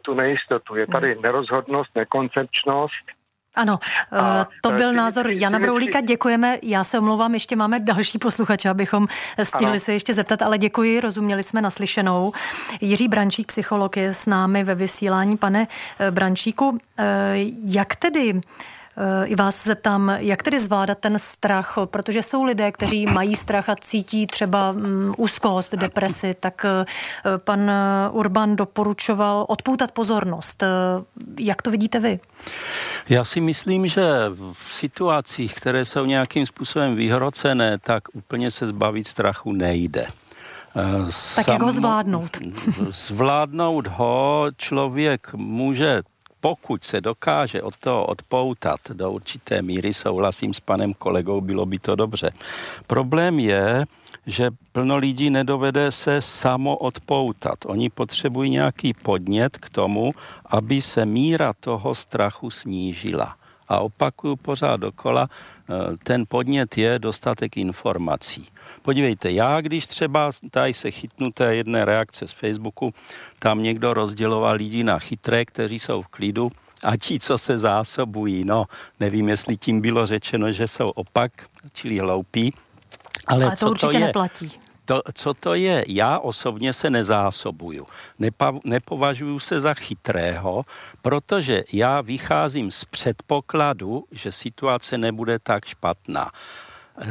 tu 0.02 0.14
nejistotu. 0.14 0.76
Je 0.76 0.86
tady 0.86 1.14
mhm. 1.14 1.22
nerozhodnost, 1.22 1.94
nekoncepčnost, 1.94 3.04
ano, 3.54 3.78
a, 4.12 4.40
eh, 4.40 4.46
to 4.60 4.70
byl 4.70 4.92
názor 4.92 5.30
Jana 5.30 5.58
Broulíka, 5.58 6.00
děkujeme. 6.00 6.58
Já 6.62 6.84
se 6.84 6.98
omlouvám, 6.98 7.34
ještě 7.34 7.56
máme 7.56 7.80
další 7.80 8.18
posluchače, 8.18 8.68
abychom 8.68 9.06
stihli 9.42 9.72
ano. 9.72 9.80
se 9.80 9.92
ještě 9.92 10.14
zeptat, 10.14 10.42
ale 10.42 10.58
děkuji, 10.58 11.00
rozuměli 11.00 11.42
jsme 11.42 11.62
naslyšenou. 11.62 12.32
Jiří 12.80 13.08
Brančík, 13.08 13.46
psycholog, 13.46 13.96
je 13.96 14.14
s 14.14 14.26
námi 14.26 14.64
ve 14.64 14.74
vysílání. 14.74 15.36
Pane 15.36 15.66
eh, 15.98 16.10
Brančíku, 16.10 16.78
eh, 16.98 17.04
jak 17.64 17.96
tedy 17.96 18.40
i 19.24 19.35
vás 19.35 19.64
zeptám, 19.64 20.12
jak 20.18 20.42
tedy 20.42 20.61
zvládat 20.61 20.98
ten 20.98 21.18
strach, 21.18 21.79
protože 21.85 22.22
jsou 22.22 22.44
lidé, 22.44 22.72
kteří 22.72 23.07
mají 23.07 23.37
strach 23.37 23.68
a 23.68 23.76
cítí 23.81 24.26
třeba 24.26 24.72
mm, 24.72 25.14
úzkost, 25.16 25.74
depresi, 25.74 26.35
tak 26.40 26.66
pan 27.37 27.70
Urban 28.11 28.57
doporučoval 28.57 29.46
odpoutat 29.48 29.92
pozornost. 29.92 30.64
Jak 31.38 31.62
to 31.62 31.70
vidíte 31.70 32.00
vy? 32.00 32.20
Já 33.09 33.24
si 33.24 33.40
myslím, 33.40 33.87
že 33.87 34.03
v 34.53 34.74
situacích, 34.74 35.55
které 35.55 35.85
jsou 35.85 36.05
nějakým 36.05 36.46
způsobem 36.46 36.96
vyhrocené, 36.96 37.79
tak 37.79 38.03
úplně 38.12 38.50
se 38.50 38.66
zbavit 38.66 39.07
strachu 39.07 39.53
nejde. 39.53 40.07
Tak 40.74 41.44
Sam, 41.44 41.53
jak 41.53 41.62
ho 41.62 41.72
zvládnout? 41.72 42.38
zvládnout 42.90 43.87
ho 43.87 44.46
člověk 44.57 45.35
může 45.35 46.03
pokud 46.40 46.85
se 46.85 47.00
dokáže 47.00 47.62
od 47.62 47.76
toho 47.76 48.07
odpoutat 48.07 48.81
do 48.92 49.12
určité 49.12 49.62
míry, 49.62 49.94
souhlasím 49.94 50.55
s 50.55 50.61
panem 50.61 50.94
kolegou, 50.94 51.40
bylo 51.40 51.66
by 51.66 51.79
to 51.79 51.96
dobře. 51.96 52.33
Problém 52.87 53.38
je, 53.38 53.85
že 54.26 54.50
plno 54.72 54.96
lidí 54.96 55.31
nedovede 55.31 55.90
se 55.90 56.20
samo 56.20 56.76
odpoutat. 56.76 57.59
Oni 57.66 57.90
potřebují 57.90 58.50
nějaký 58.50 58.94
podnět 58.94 59.59
k 59.59 59.70
tomu, 59.70 60.12
aby 60.46 60.83
se 60.83 61.07
míra 61.07 61.53
toho 61.53 61.94
strachu 61.94 62.50
snížila. 62.50 63.39
A 63.70 63.78
opakuju 63.78 64.37
pořád 64.37 64.76
dokola, 64.76 65.28
eh, 65.30 65.96
ten 66.02 66.24
podnět 66.28 66.78
je 66.78 66.98
dostatek 66.98 67.56
informací. 67.56 68.48
Podívejte, 68.83 69.30
já 69.30 69.61
když 69.61 69.87
třeba 69.87 70.30
tady 70.50 70.74
se 70.74 70.90
chytnu 70.90 71.30
té 71.30 71.56
jedné 71.56 71.85
reakce 71.85 72.28
z 72.28 72.33
Facebooku, 72.33 72.94
tam 73.38 73.62
někdo 73.62 73.94
rozděloval 73.94 74.56
lidi 74.56 74.85
na 74.85 74.98
chytré, 74.98 75.44
kteří 75.44 75.78
jsou 75.78 76.02
v 76.02 76.06
klidu, 76.06 76.50
a 76.85 76.96
ti, 76.96 77.20
co 77.20 77.38
se 77.38 77.59
zásobují, 77.59 78.44
no, 78.44 78.64
nevím, 79.00 79.28
jestli 79.28 79.56
tím 79.56 79.80
bylo 79.80 80.06
řečeno, 80.06 80.52
že 80.52 80.66
jsou 80.66 80.88
opak, 80.88 81.33
čili 81.72 81.98
hloupí, 81.98 82.54
ale, 83.26 83.44
ale 83.44 83.56
to 83.56 83.56
co 83.56 83.70
určitě 83.70 83.92
to 83.92 83.98
je? 83.98 84.06
neplatí. 84.06 84.50
To, 84.90 85.03
co 85.14 85.35
to 85.35 85.55
je? 85.55 85.85
Já 85.88 86.18
osobně 86.18 86.72
se 86.72 86.90
nezásobuju. 86.90 87.87
Nepa, 88.18 88.53
nepovažuji 88.64 89.38
se 89.38 89.61
za 89.61 89.74
chytrého, 89.74 90.64
protože 91.03 91.64
já 91.72 92.00
vycházím 92.00 92.70
z 92.70 92.85
předpokladu, 92.85 94.05
že 94.11 94.33
situace 94.33 94.98
nebude 94.98 95.38
tak 95.38 95.64
špatná. 95.64 96.31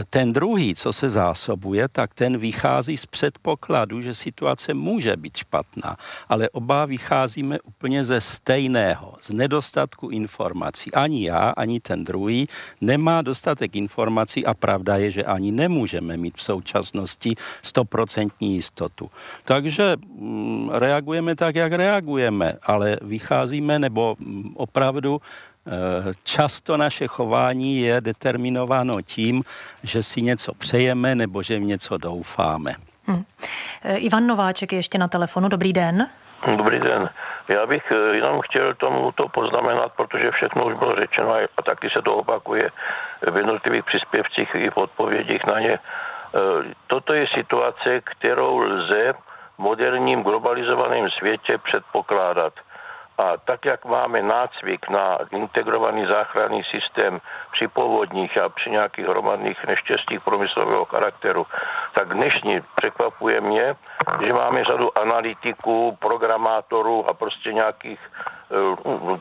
Ten 0.10 0.34
druhý, 0.34 0.76
co 0.76 0.94
se 0.94 1.10
zásobuje, 1.10 1.88
tak 1.88 2.14
ten 2.14 2.38
vychází 2.38 2.98
z 2.98 3.06
předpokladu, 3.06 4.02
že 4.02 4.14
situace 4.14 4.74
může 4.74 5.18
být 5.18 5.38
špatná, 5.38 5.98
ale 6.30 6.50
oba 6.50 6.86
vycházíme 6.86 7.60
úplně 7.60 8.06
ze 8.06 8.22
stejného, 8.22 9.14
z 9.22 9.30
nedostatku 9.30 10.10
informací. 10.10 10.92
Ani 10.92 11.26
já, 11.26 11.50
ani 11.50 11.80
ten 11.80 12.04
druhý 12.04 12.48
nemá 12.82 13.22
dostatek 13.22 13.76
informací 13.76 14.46
a 14.46 14.54
pravda 14.54 14.98
je, 14.98 15.12
že 15.12 15.24
ani 15.24 15.52
nemůžeme 15.52 16.18
mít 16.18 16.38
v 16.38 16.44
současnosti 16.44 17.36
stoprocentní 17.62 18.54
jistotu. 18.56 19.10
Takže 19.46 19.96
mm, 19.98 20.70
reagujeme 20.70 21.36
tak, 21.36 21.56
jak 21.56 21.72
reagujeme, 21.74 22.54
ale 22.64 22.98
vycházíme 23.02 23.80
nebo 23.80 24.16
mm, 24.20 24.54
opravdu 24.56 25.22
často 26.24 26.78
naše 26.78 27.08
chování 27.08 27.80
je 27.80 28.02
determinováno 28.02 29.02
tím, 29.02 29.44
že 29.84 30.04
si 30.04 30.22
něco 30.22 30.54
přejeme 30.54 31.16
nebo 31.16 31.44
že 31.44 31.60
v 31.60 31.62
něco 31.62 31.98
doufáme. 31.98 32.72
Hmm. 33.06 33.24
Ivan 33.96 34.28
Nováček 34.28 34.72
je 34.72 34.80
ještě 34.80 34.98
na 34.98 35.08
telefonu. 35.08 35.50
Dobrý 35.50 35.74
den. 35.74 36.08
Dobrý 36.58 36.80
den. 36.80 37.10
Já 37.48 37.66
bych 37.66 37.92
eh, 37.92 38.16
jenom 38.16 38.42
chtěl 38.42 38.74
tomu 38.74 39.12
to 39.12 39.28
poznamenat, 39.28 39.92
protože 39.98 40.32
všechno 40.32 40.66
už 40.66 40.74
bylo 40.74 40.96
řečeno 40.96 41.34
a 41.58 41.62
taky 41.62 41.90
se 41.90 42.02
to 42.02 42.16
opakuje 42.16 42.72
v 43.32 43.38
jednotlivých 43.38 43.86
příspěvcích 43.86 44.56
i 44.56 44.70
v 44.70 44.78
odpovědích 44.78 45.42
na 45.54 45.60
ně. 45.60 45.80
Toto 46.88 47.14
je 47.14 47.28
situace, 47.34 48.02
kterou 48.02 48.58
lze 48.58 49.14
v 49.14 49.60
moderním 49.60 50.24
globalizovaném 50.24 51.10
světě 51.10 51.58
předpokládat. 51.58 52.54
A 53.20 53.38
tak, 53.38 53.66
jak 53.66 53.86
máme 53.86 54.22
nácvik 54.22 54.90
na 54.90 55.18
integrovaný 55.32 56.06
záchranný 56.06 56.64
systém 56.64 57.20
při 57.52 57.68
povodních 57.68 58.38
a 58.38 58.50
při 58.50 58.72
nějakých 58.72 59.06
hromadných 59.06 59.66
neštěstích 59.68 60.22
promyslového 60.22 60.86
charakteru, 60.86 61.48
tak 61.94 62.14
dnešní 62.14 62.62
překvapuje 62.76 63.42
mě, 63.42 63.76
že 64.26 64.34
máme 64.34 64.64
řadu 64.64 64.98
analytiků, 65.00 65.98
programátorů 66.00 67.10
a 67.10 67.14
prostě 67.14 67.54
nějakých 67.54 68.00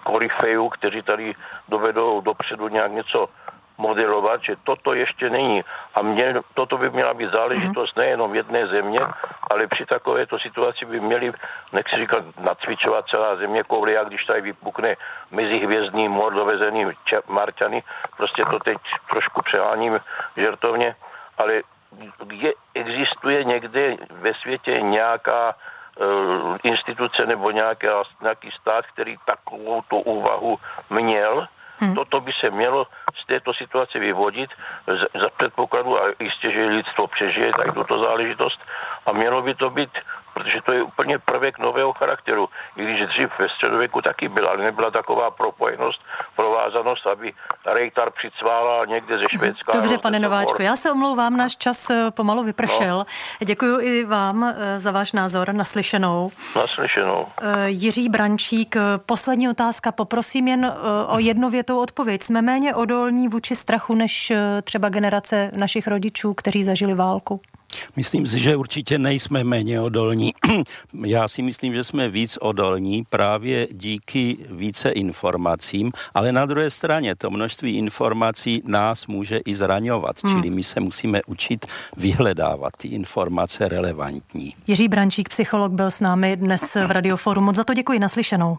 koryfejů, 0.02 0.68
kteří 0.68 1.02
tady 1.02 1.34
dovedou 1.68 2.20
dopředu 2.20 2.68
nějak 2.68 2.92
něco 2.92 3.28
modelovat, 3.78 4.42
že 4.42 4.56
toto 4.64 4.94
ještě 4.94 5.30
není. 5.30 5.64
A 5.94 6.02
mě, 6.02 6.34
toto 6.54 6.78
by 6.78 6.90
měla 6.90 7.14
být 7.14 7.30
záležitost 7.30 7.94
mm-hmm. 7.94 8.00
nejenom 8.00 8.34
jedné 8.34 8.66
země, 8.66 8.98
ale 9.50 9.66
při 9.66 9.86
takovéto 9.86 10.38
situaci 10.38 10.84
by 10.84 11.00
měli, 11.00 11.32
nechci 11.72 11.96
říkat, 11.96 12.24
nacvičovat 12.38 13.06
celá 13.06 13.36
země 13.36 13.62
kouli, 13.62 13.98
a 13.98 14.04
když 14.04 14.24
tady 14.24 14.40
vypukne 14.40 14.96
mezi 15.30 15.58
hvězdný 15.58 16.08
mor 16.08 16.34
dovezený 16.34 16.86
Marťany, 17.28 17.82
prostě 18.16 18.44
to 18.50 18.58
teď 18.58 18.78
trošku 19.10 19.42
přeháním 19.42 20.00
žertovně, 20.36 20.96
ale 21.38 21.62
je, 22.32 22.52
existuje 22.74 23.44
někde 23.44 23.96
ve 24.10 24.34
světě 24.34 24.72
nějaká 24.72 25.54
uh, 25.54 26.56
instituce 26.62 27.26
nebo 27.26 27.50
nějaká, 27.50 28.02
nějaký 28.22 28.50
stát, 28.60 28.86
který 28.86 29.16
takovou 29.24 29.82
tu 29.88 29.96
úvahu 29.98 30.58
měl, 30.90 31.48
Hmm. 31.78 31.94
Toto 31.94 32.20
by 32.20 32.32
se 32.32 32.50
mělo 32.50 32.86
z 33.22 33.26
této 33.26 33.54
situace 33.54 33.98
vyvodit 33.98 34.50
za 35.22 35.30
předpokladu, 35.38 36.02
a 36.02 36.06
jistě, 36.20 36.52
že 36.52 36.66
lidstvo 36.66 37.06
přežije 37.06 37.52
tady 37.52 37.72
tuto 37.72 37.98
záležitost, 37.98 38.60
a 39.06 39.12
mělo 39.12 39.42
by 39.42 39.54
to 39.54 39.70
být 39.70 39.90
protože 40.38 40.58
to 40.66 40.72
je 40.72 40.82
úplně 40.82 41.18
prvek 41.18 41.58
nového 41.58 41.92
charakteru. 41.92 42.48
I 42.76 42.84
když 42.84 43.08
dřív 43.08 43.28
ve 43.38 43.48
středověku 43.48 44.02
taky 44.02 44.28
byla, 44.28 44.50
ale 44.50 44.64
nebyla 44.64 44.90
taková 44.90 45.30
propojenost, 45.30 46.02
provázanost, 46.36 47.06
aby 47.06 47.32
Rejtar 47.66 48.10
přicvála 48.10 48.84
někde 48.84 49.18
ze 49.18 49.24
Švédska. 49.36 49.72
Dobře, 49.72 49.98
pane 49.98 50.18
Nováčku, 50.18 50.62
já 50.62 50.76
se 50.76 50.92
omlouvám, 50.92 51.36
náš 51.36 51.56
čas 51.56 51.90
eh, 51.90 52.10
pomalu 52.10 52.44
vypršel. 52.44 52.98
No. 52.98 53.04
Děkuji 53.46 53.80
i 53.80 54.04
vám 54.04 54.44
eh, 54.44 54.80
za 54.80 54.90
váš 54.90 55.12
názor 55.12 55.52
naslyšenou. 55.52 56.30
Naslyšenou. 56.56 57.26
Eh, 57.42 57.68
Jiří 57.68 58.08
Brančík, 58.08 58.76
poslední 59.06 59.48
otázka, 59.48 59.92
poprosím 59.92 60.48
jen 60.48 60.74
o 61.08 61.18
jednovětou 61.18 61.82
odpověď. 61.82 62.22
Jsme 62.22 62.42
méně 62.42 62.74
odolní 62.74 63.28
vůči 63.28 63.56
strachu 63.56 63.94
než 63.94 64.32
třeba 64.62 64.88
generace 64.88 65.50
našich 65.56 65.86
rodičů, 65.86 66.34
kteří 66.34 66.64
zažili 66.64 66.94
válku? 66.94 67.40
Myslím 67.96 68.26
si, 68.26 68.38
že 68.38 68.56
určitě 68.56 68.98
nejsme 68.98 69.44
méně 69.44 69.80
odolní. 69.80 70.32
Já 71.04 71.28
si 71.28 71.42
myslím, 71.42 71.74
že 71.74 71.84
jsme 71.84 72.08
víc 72.08 72.36
odolní 72.40 73.04
právě 73.10 73.68
díky 73.72 74.36
více 74.50 74.90
informacím, 74.90 75.92
ale 76.14 76.32
na 76.32 76.46
druhé 76.46 76.70
straně 76.70 77.16
to 77.16 77.30
množství 77.30 77.76
informací 77.76 78.62
nás 78.66 79.06
může 79.06 79.36
i 79.36 79.54
zraňovat, 79.54 80.16
hmm. 80.24 80.34
čili 80.34 80.50
my 80.50 80.62
se 80.62 80.80
musíme 80.80 81.20
učit 81.26 81.66
vyhledávat 81.96 82.72
ty 82.76 82.88
informace 82.88 83.68
relevantní. 83.68 84.54
Jiří 84.66 84.88
Brančík, 84.88 85.28
psycholog, 85.28 85.72
byl 85.72 85.90
s 85.90 86.00
námi 86.00 86.36
dnes 86.36 86.74
v 86.74 86.90
Radioforu. 86.90 87.40
Moc 87.40 87.56
za 87.56 87.64
to 87.64 87.74
děkuji, 87.74 87.98
naslyšenou. 87.98 88.58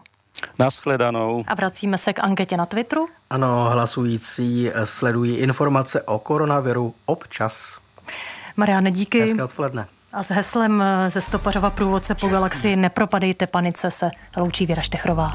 Naschledanou. 0.58 1.44
A 1.46 1.54
vracíme 1.54 1.98
se 1.98 2.12
k 2.12 2.24
anketě 2.24 2.56
na 2.56 2.66
Twitteru. 2.66 3.08
Ano, 3.30 3.68
hlasující 3.70 4.70
sledují 4.84 5.36
informace 5.36 6.02
o 6.02 6.18
koronaviru 6.18 6.94
občas. 7.06 7.78
Mariane, 8.60 8.90
díky. 8.90 9.20
Hezké 9.20 9.44
odpoledne. 9.44 9.86
A 10.12 10.22
s 10.22 10.30
heslem 10.30 10.84
ze 11.08 11.20
Stopařova 11.20 11.70
průvodce 11.70 12.14
po 12.14 12.28
galaxii 12.28 12.76
Nepropadejte 12.76 13.46
panice 13.46 13.90
se 13.90 14.10
loučí 14.36 14.66
Věra 14.66 14.82
Štechrová. 14.82 15.32